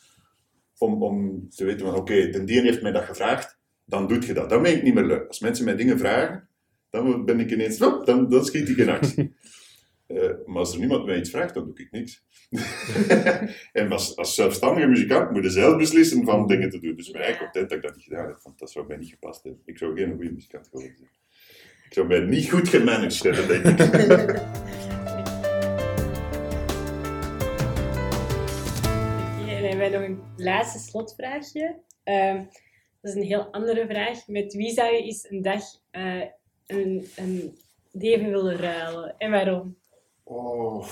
om, 0.78 1.02
om 1.02 1.48
te 1.48 1.64
weten 1.64 1.86
van, 1.86 1.94
oké, 1.94 2.28
de 2.28 2.44
die 2.44 2.60
heeft 2.60 2.82
mij 2.82 2.92
dat 2.92 3.04
gevraagd, 3.04 3.58
dan 3.84 4.08
doe 4.08 4.26
je 4.26 4.32
dat. 4.34 4.50
Dan 4.50 4.62
ben 4.62 4.76
ik 4.76 4.82
niet 4.82 4.94
meer 4.94 5.04
leuk. 5.04 5.26
Als 5.26 5.40
mensen 5.40 5.64
mij 5.64 5.76
dingen 5.76 5.98
vragen, 5.98 6.48
dan 6.90 7.24
ben 7.24 7.40
ik 7.40 7.50
ineens, 7.50 7.78
dan, 7.78 8.04
dan 8.28 8.44
schiet 8.44 8.68
ik 8.68 8.76
in 8.76 8.88
actie. 8.88 9.34
Eh, 10.06 10.30
maar 10.44 10.58
als 10.58 10.72
er 10.72 10.78
niemand 10.78 11.06
mij 11.06 11.18
iets 11.18 11.30
vraagt, 11.30 11.54
dan 11.54 11.64
doe 11.64 11.78
ik 11.78 11.90
niks. 11.90 12.24
en 13.72 13.92
als, 13.92 14.16
als 14.16 14.34
zelfstandige 14.34 14.86
muzikant 14.86 15.30
moet 15.30 15.42
je 15.44 15.50
zelf 15.50 15.76
beslissen 15.76 16.24
van 16.24 16.46
dingen 16.46 16.70
te 16.70 16.78
doen. 16.78 16.96
Dus 16.96 17.06
ik 17.06 17.12
ben 17.12 17.22
eigenlijk 17.22 17.52
content 17.52 17.70
dat 17.70 17.78
ik 17.78 17.84
dat 17.84 17.96
niet 17.96 18.04
gedaan 18.04 18.26
heb, 18.26 18.40
want 18.42 18.58
dat 18.58 18.70
zou 18.70 18.86
mij 18.86 18.96
niet 18.96 19.10
gepast 19.10 19.42
hebben. 19.42 19.62
Ik 19.64 19.78
zou 19.78 19.96
geen 19.96 20.14
goede 20.14 20.32
muzikant 20.32 20.66
geworden 20.68 20.96
zijn. 20.96 21.10
Ik 21.88 21.92
zou 21.92 22.06
mij 22.06 22.20
niet 22.20 22.50
goed 22.50 22.68
gemanaged 22.68 23.22
hebben, 23.22 23.62
denk 23.62 23.80
ik. 23.80 24.44
hebben 29.66 29.78
wij 29.78 29.88
nog 29.88 30.08
een 30.08 30.44
laatste 30.44 30.78
slotvraagje. 30.78 31.76
Ehm, 32.02 32.36
dat 33.00 33.10
is 33.10 33.14
een 33.14 33.26
heel 33.26 33.52
andere 33.52 33.86
vraag. 33.86 34.26
Met 34.26 34.54
wie 34.54 34.70
zou 34.70 34.94
je 34.94 35.02
eens 35.02 35.30
een 35.30 35.42
dag 35.42 35.62
eh, 35.90 36.22
een, 36.66 37.06
een 37.16 37.56
leven 37.92 38.30
willen 38.30 38.56
ruilen? 38.56 39.14
En 39.18 39.30
waarom? 39.30 39.76
Oh, 40.22 40.86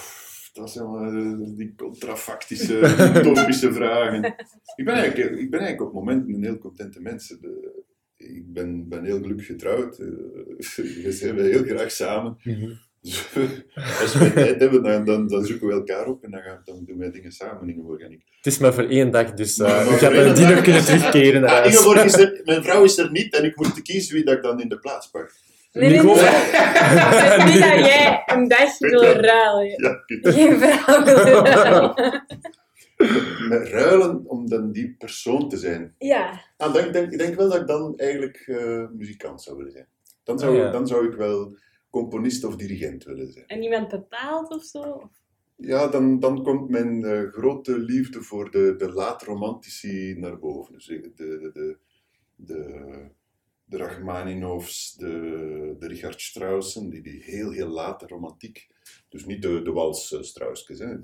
dat 0.52 0.70
zijn 0.70 0.90
wel 0.92 1.04
eh, 1.04 1.56
die 1.56 1.74
contrafactische, 1.76 2.78
utopische 3.16 3.72
vragen. 3.72 4.24
Ik 4.76 4.84
ben, 4.84 4.94
eigenlijk, 4.94 5.30
ik 5.40 5.50
ben 5.50 5.60
eigenlijk 5.60 5.88
op 5.90 5.92
momenten 5.94 6.34
een 6.34 6.44
heel 6.44 6.58
contente 6.58 7.00
mens. 7.00 7.28
De- 7.28 7.82
ik 8.24 8.52
ben, 8.52 8.88
ben 8.88 9.04
heel 9.04 9.18
gelukkig 9.20 9.46
getrouwd. 9.46 9.98
eh, 9.98 10.06
We 11.04 11.12
zijn 11.12 11.38
heel 11.38 11.62
graag 11.64 11.90
samen. 11.90 12.36
Dus 13.02 13.26
als 14.02 14.14
we 14.14 14.32
tijd 14.32 14.60
hebben, 14.60 14.82
dan, 14.82 15.04
dan, 15.04 15.28
dan 15.28 15.44
zoeken 15.44 15.66
we 15.66 15.72
elkaar 15.72 16.06
op 16.06 16.24
en 16.24 16.30
dan, 16.30 16.40
gaan, 16.40 16.60
dan 16.64 16.84
doen 16.86 16.98
wij 16.98 17.10
dingen 17.10 17.32
samen 17.32 17.62
in 17.62 17.68
Ingeborg 17.68 18.00
en 18.00 18.12
ik. 18.12 18.20
Het 18.36 18.46
is 18.52 18.58
maar 18.58 18.74
voor 18.74 18.88
één 18.88 19.10
dag, 19.10 19.32
dus 19.34 19.58
eh, 19.58 19.66
Maar 19.66 19.98
gaat 19.98 20.12
één 20.12 20.24
nadien 20.26 20.44
dag? 20.44 20.54
nog 20.54 20.62
kunnen 20.64 20.84
terugkeren 20.84 21.40
naar 21.40 21.50
huis. 21.50 21.74
Ingeborg 21.74 22.04
is 22.04 22.16
er, 22.18 22.40
mijn 22.44 22.62
vrouw 22.62 22.84
is 22.84 22.98
er 22.98 23.10
niet 23.10 23.34
en 23.36 23.44
ik 23.44 23.56
moet 23.56 23.82
kiezen 23.82 24.14
wie 24.14 24.24
dat 24.24 24.34
ik 24.36 24.42
dan 24.42 24.60
in 24.60 24.68
de 24.68 24.78
plaats 24.78 25.10
pak. 25.10 25.32
Nee, 25.72 25.88
nee, 25.88 25.98
nee. 26.02 26.06
Nico? 26.06 26.14
Met 26.14 27.44
wie 27.44 27.58
zou 27.62 27.78
jij 27.78 28.22
een 28.26 28.48
dag 28.48 28.78
willen 28.78 29.20
ruilen? 29.20 29.66
Ja, 29.82 30.02
Geen 30.32 30.58
vrouw 30.60 31.04
willen 31.04 31.44
ruilen. 31.46 32.24
Met 33.48 33.68
ruilen 33.68 34.26
om 34.26 34.48
dan 34.48 34.72
die 34.72 34.94
persoon 34.98 35.48
te 35.48 35.56
zijn. 35.56 35.94
Ja. 35.98 36.44
Ah, 36.56 36.74
dan, 36.74 36.92
denk, 36.92 37.12
ik 37.12 37.18
denk 37.18 37.34
wel 37.34 37.48
dat 37.48 37.60
ik 37.60 37.66
dan 37.66 37.98
eigenlijk 37.98 38.36
eh, 38.36 38.88
muzikant 38.90 39.42
zou 39.42 39.56
willen 39.56 39.72
zijn. 39.72 39.88
Dan 40.22 40.38
zou, 40.38 40.56
ja. 40.56 40.70
dan 40.70 40.86
zou 40.86 41.08
ik 41.08 41.14
wel 41.14 41.56
componist 41.90 42.44
of 42.44 42.56
dirigent 42.56 43.04
willen 43.04 43.32
zijn. 43.32 43.46
En 43.46 43.62
iemand 43.62 43.88
bepaalt 43.88 44.50
of 44.50 44.64
zo? 44.64 45.10
Ja, 45.56 45.86
dan, 45.86 46.20
dan 46.20 46.42
komt 46.42 46.68
mijn 46.68 47.04
eh, 47.04 47.32
grote 47.32 47.78
liefde 47.78 48.22
voor 48.22 48.50
de, 48.50 48.74
de 48.76 48.92
laat-romantici 48.92 50.14
naar 50.18 50.38
boven. 50.38 50.72
Dus 50.72 50.86
de, 50.86 51.12
de, 51.14 51.50
de, 51.52 51.78
de, 52.36 53.10
de 53.64 53.76
Rachmaninoffs, 53.76 54.94
de, 54.94 55.76
de 55.78 55.86
Richard 55.86 56.20
Straussen, 56.20 56.90
die, 56.90 57.02
die 57.02 57.22
heel, 57.22 57.50
heel 57.50 57.68
late 57.68 58.06
romantiek. 58.06 58.68
Dus 59.08 59.24
niet 59.24 59.42
de, 59.42 59.62
de 59.62 59.72
wals-Strauskes, 59.72 60.78
hè. 60.78 60.98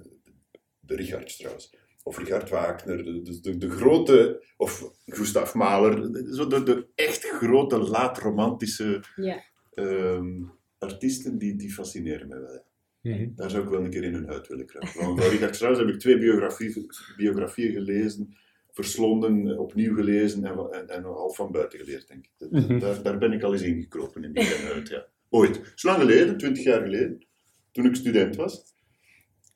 de 0.81 0.95
Richard 0.95 1.31
Strauss. 1.31 1.75
Of 2.03 2.19
Richard 2.19 2.49
Wagner, 2.49 3.05
de, 3.05 3.57
de, 3.59 3.71
grote, 3.71 4.45
of 4.57 4.91
Gustav 5.07 5.55
Mahler, 5.55 6.13
de, 6.13 6.35
zo 6.35 6.47
de, 6.47 6.63
de 6.63 6.87
echt 6.95 7.25
grote 7.29 7.79
laat-romantische 7.79 9.03
Ja. 9.17 9.43
ehm, 9.75 10.43
artiesten, 10.79 11.39
die, 11.39 11.57
die 11.57 11.73
fascineren 11.73 12.29
mij 12.29 12.41
wel. 12.41 12.65
Mhm. 13.03 13.29
Daar 13.35 13.51
zou 13.51 13.63
ik 13.63 13.69
wel 13.69 13.85
een 13.85 13.91
keer 13.91 14.05
in 14.05 14.15
hun 14.15 14.27
huid 14.27 14.49
willen 14.49 14.67
kruipen. 14.67 15.03
Van 15.03 15.19
van 15.19 15.29
Richard 15.29 15.55
Strauss 15.57 15.79
heb 15.79 15.89
ik 15.89 15.99
twee 15.99 16.19
biografie, 16.19 16.87
biografieën 17.17 17.73
gelezen, 17.73 18.37
verslonden, 18.71 19.59
opnieuw 19.59 19.95
gelezen 19.95 20.45
en, 20.45 20.59
en, 20.71 20.89
en 20.89 21.03
half 21.03 21.37
van 21.37 21.53
buiten 21.53 21.79
geleerd, 21.79 22.09
denk 22.09 22.25
ik. 22.25 22.51
Mhm. 22.51 22.79
daar, 22.79 23.03
daar 23.03 23.19
ben 23.19 23.33
ik 23.33 23.43
al 23.43 23.53
eens 23.53 23.63
ingekropen 23.63 24.25
in 24.25 24.33
die 24.33 24.45
huid, 24.45 24.89
ja. 24.89 25.07
Ooit. 25.29 25.73
Zo 25.75 25.89
lang 25.89 26.01
geleden, 26.01 26.37
twintig 26.37 26.65
jaar 26.65 26.83
geleden, 26.83 27.27
toen 27.73 27.85
ik 27.87 27.95
student 27.95 28.37
was. 28.37 28.75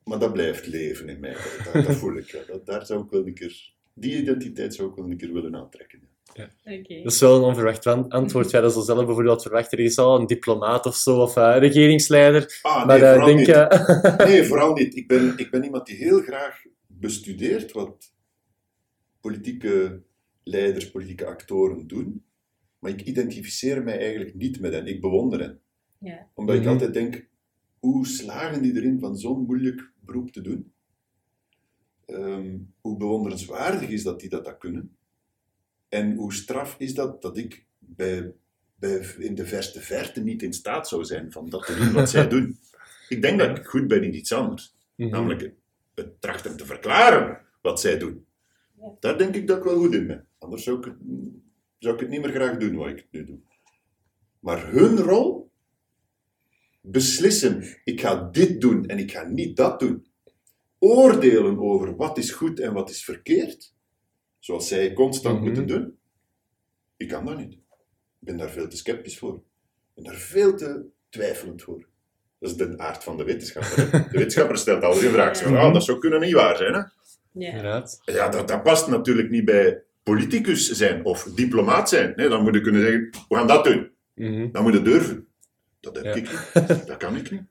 Maar 0.05 0.19
dat 0.19 0.33
blijft 0.33 0.67
leven 0.67 1.09
in 1.09 1.21
mij. 1.21 1.37
Dat, 1.73 1.87
dat, 1.87 1.97
voel 1.97 2.17
ik. 2.17 2.31
Ja. 2.31 2.41
Dat, 2.47 2.67
daar 2.67 2.87
zou 2.87 3.05
ik 3.05 3.11
wel 3.11 3.27
een 3.27 3.35
keer... 3.35 3.73
Die 3.95 4.17
identiteit 4.21 4.75
zou 4.75 4.89
ik 4.91 4.95
wel 4.95 5.11
een 5.11 5.17
keer 5.17 5.33
willen 5.33 5.57
aantrekken. 5.57 6.01
ja. 6.35 6.49
Oké. 6.65 7.03
Dat 7.03 7.13
is 7.13 7.21
wel 7.21 7.37
een 7.37 7.43
onverwacht 7.43 7.87
antwoord. 7.87 8.51
Ja, 8.51 8.61
dat 8.61 8.77
is 8.77 8.85
zelf 8.85 9.05
bijvoorbeeld 9.07 9.43
verwacht. 9.43 9.73
Er 9.73 9.79
is 9.79 9.99
al 9.99 10.21
een 10.21 10.27
diplomaat 10.27 10.87
of 10.87 10.97
zo, 10.97 11.21
of 11.21 11.37
eh, 11.37 11.57
regeringsleider. 11.59 12.59
Ah, 12.63 12.87
maar 12.87 12.99
nee, 12.99 13.07
eh, 13.09 13.13
vooral 13.13 13.27
denk 13.27 13.39
niet. 13.39 13.49
eh, 13.49 14.27
Nee, 14.29 14.45
vooral 14.45 14.73
niet. 14.75 14.97
Ik 14.97 15.09
ben, 15.09 15.33
ik 15.37 15.51
ben 15.51 15.65
iemand 15.65 15.87
die 15.87 15.97
heel 15.97 16.21
graag 16.21 16.63
bestudeert 16.87 17.73
wat 17.73 18.13
politieke 19.21 20.03
leiders, 20.43 20.91
politieke 20.91 21.27
actoren 21.27 21.87
doen. 21.87 22.25
Maar 22.79 22.91
ik 22.91 23.03
identificeer 23.03 23.83
mij 23.83 23.99
eigenlijk 23.99 24.35
niet 24.35 24.61
met 24.61 24.73
hen. 24.73 24.87
Ik 24.87 25.01
bewonder 25.01 25.41
hen. 25.41 25.61
Ja. 25.99 26.29
Omdat 26.35 26.55
ik 26.55 26.61
Mhm. 26.61 26.71
altijd 26.71 26.95
denk, 26.95 27.27
hoe 27.79 28.07
slagen 28.07 28.63
die 28.63 28.75
erin 28.77 28.99
van 28.99 29.17
zo'n 29.17 29.45
moeilijk 29.47 29.93
beroep 30.05 30.33
te 30.33 30.41
doen? 30.41 30.73
Ehm, 32.07 32.57
hoe 32.81 32.97
bewonderenswaardig 32.97 33.89
is 33.89 34.03
dat 34.03 34.21
die 34.21 34.29
dat, 34.29 34.45
dat 34.45 34.59
kunnen? 34.59 34.97
En 35.89 36.15
hoe 36.15 36.33
straf 36.33 36.75
is 36.79 36.95
dat 36.95 37.23
dat 37.23 37.37
ik 37.37 37.65
bij, 37.79 38.33
bij, 38.75 39.15
in 39.19 39.35
de 39.35 39.47
verste 39.47 39.81
verte 39.81 40.21
niet 40.21 40.43
in 40.43 40.53
staat 40.53 40.89
zou 40.89 41.05
zijn 41.05 41.33
van 41.33 41.49
dat 41.49 41.67
te 41.67 41.77
doen 41.77 41.93
wat 41.93 42.11
zij 42.11 42.29
doen? 42.35 42.59
Ik 43.09 43.23
denk 43.23 43.39
dat 43.39 43.59
ik 43.59 43.67
goed 43.67 43.89
ben 43.89 44.03
in 44.03 44.15
iets 44.15 44.33
anders. 44.33 44.75
mhm. 44.95 45.11
Namelijk 45.11 45.53
het 45.95 46.21
trachten 46.21 46.57
te 46.57 46.67
verklaren 46.67 47.41
wat 47.63 47.81
zij 47.81 47.99
doen. 47.99 48.27
Ja. 48.79 48.93
Daar 49.01 49.19
denk 49.19 49.35
ik 49.35 49.47
dat 49.47 49.59
ik 49.59 49.65
wel 49.65 49.79
goed 49.79 49.95
in 49.95 50.07
ben. 50.07 50.27
Anders 50.39 50.63
zou 50.63 50.79
ik, 50.79 50.85
het, 50.85 50.95
zou 51.79 51.95
ik 51.95 52.01
het 52.01 52.09
niet 52.09 52.21
meer 52.21 52.35
graag 52.35 52.57
doen 52.57 52.77
wat 52.77 52.89
ik 52.89 53.07
nu 53.11 53.25
doe. 53.25 53.39
Maar 54.41 54.71
hun 54.71 54.99
rol, 54.99 55.44
beslissen, 56.87 57.65
ik 57.85 58.01
ga 58.01 58.29
dit 58.33 58.61
doen 58.61 58.87
en 58.87 58.99
ik 58.99 59.11
ga 59.13 59.25
niet 59.25 59.57
dat 59.57 59.81
doen. 59.81 60.07
Oordelen 60.79 61.59
over 61.59 61.97
wat 61.97 62.19
is 62.19 62.31
goed 62.31 62.61
en 62.61 62.73
wat 62.73 62.91
is 62.91 63.05
verkeerd, 63.05 63.75
zoals 64.39 64.69
zij 64.69 64.93
constant 64.93 65.35
Mhm. 65.37 65.45
moeten 65.45 65.67
doen, 65.67 65.97
ik 66.97 67.09
kan 67.09 67.25
dat 67.27 67.37
niet. 67.39 67.53
Ik 67.53 67.59
ben 68.31 68.37
daar 68.37 68.51
veel 68.51 68.69
te 68.69 68.77
sceptisch 68.77 69.19
voor. 69.19 69.35
Ik 69.35 69.95
ben 69.95 70.05
daar 70.05 70.15
veel 70.21 70.57
te 70.57 70.85
twijfelend 71.09 71.63
voor. 71.63 71.87
Dat 72.39 72.51
is 72.51 72.57
de 72.57 72.79
aard 72.79 73.05
van 73.05 73.17
de 73.17 73.25
wetenschapper. 73.25 73.91
De 73.91 74.19
wetenschapper 74.19 74.59
stelt 74.59 74.83
altijd 74.83 75.05
een 75.05 75.11
vraag. 75.13 75.37
Zo, 75.37 75.55
ah, 75.55 75.73
dat 75.73 75.85
zou 75.85 75.99
kunnen 75.99 76.21
niet 76.21 76.33
waar 76.33 76.57
zijn. 76.57 76.73
Hè? 76.75 76.79
Ja. 76.79 77.49
Inderdaad. 77.49 78.01
Ja, 78.05 78.29
dat, 78.29 78.49
dat 78.49 78.63
past 78.63 78.89
natuurlijk 78.89 79.31
niet 79.31 79.45
bij 79.45 79.83
politicus 80.03 80.71
zijn 80.71 81.05
of 81.05 81.25
diplomaat 81.25 81.89
zijn. 81.89 82.13
Nee, 82.17 82.29
dan 82.29 82.43
moet 82.43 82.55
je 82.55 82.61
kunnen 82.61 82.81
zeggen, 82.81 83.11
we 83.29 83.37
gaan 83.37 83.47
dat 83.47 83.65
doen. 83.65 83.91
Mhm. 84.15 84.51
Dan 84.53 84.63
moet 84.63 84.73
je 84.73 84.83
durven. 84.83 85.27
Dat 85.85 85.97
heb 85.97 86.05
Ja. 86.05 86.15
ik 86.15 86.31
niet. 86.31 86.53
Dat 86.87 86.97
kan 86.97 87.17
ik 87.17 87.31
niet. 87.31 87.43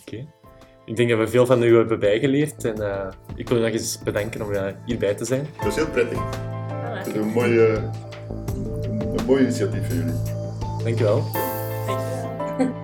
Oké. 0.00 0.26
Ik 0.84 0.96
denk 0.96 1.08
dat 1.10 1.18
we 1.18 1.28
veel 1.28 1.46
van 1.46 1.62
u 1.62 1.76
hebben 1.76 1.98
bijgeleerd. 1.98 2.64
En 2.64 2.82
eh, 2.90 3.08
ik 3.36 3.48
wil 3.48 3.58
u 3.58 3.60
nog 3.60 3.70
eens 3.70 4.02
bedanken 4.02 4.42
om 4.42 4.52
eh, 4.52 4.72
hierbij 4.84 5.14
te 5.14 5.24
zijn. 5.24 5.46
Dat 5.58 5.66
is 5.66 5.74
heel 5.74 5.90
prettig. 5.90 6.18
Dat 6.94 7.06
is 7.06 7.14
een 7.14 7.26
mooi, 7.28 7.58
een 7.60 9.24
mooi 9.26 9.42
initiatief 9.42 9.86
van 9.86 9.96
jullie. 9.96 10.12
Dankjewel. 10.84 11.24
Dankjewel. 11.86 12.82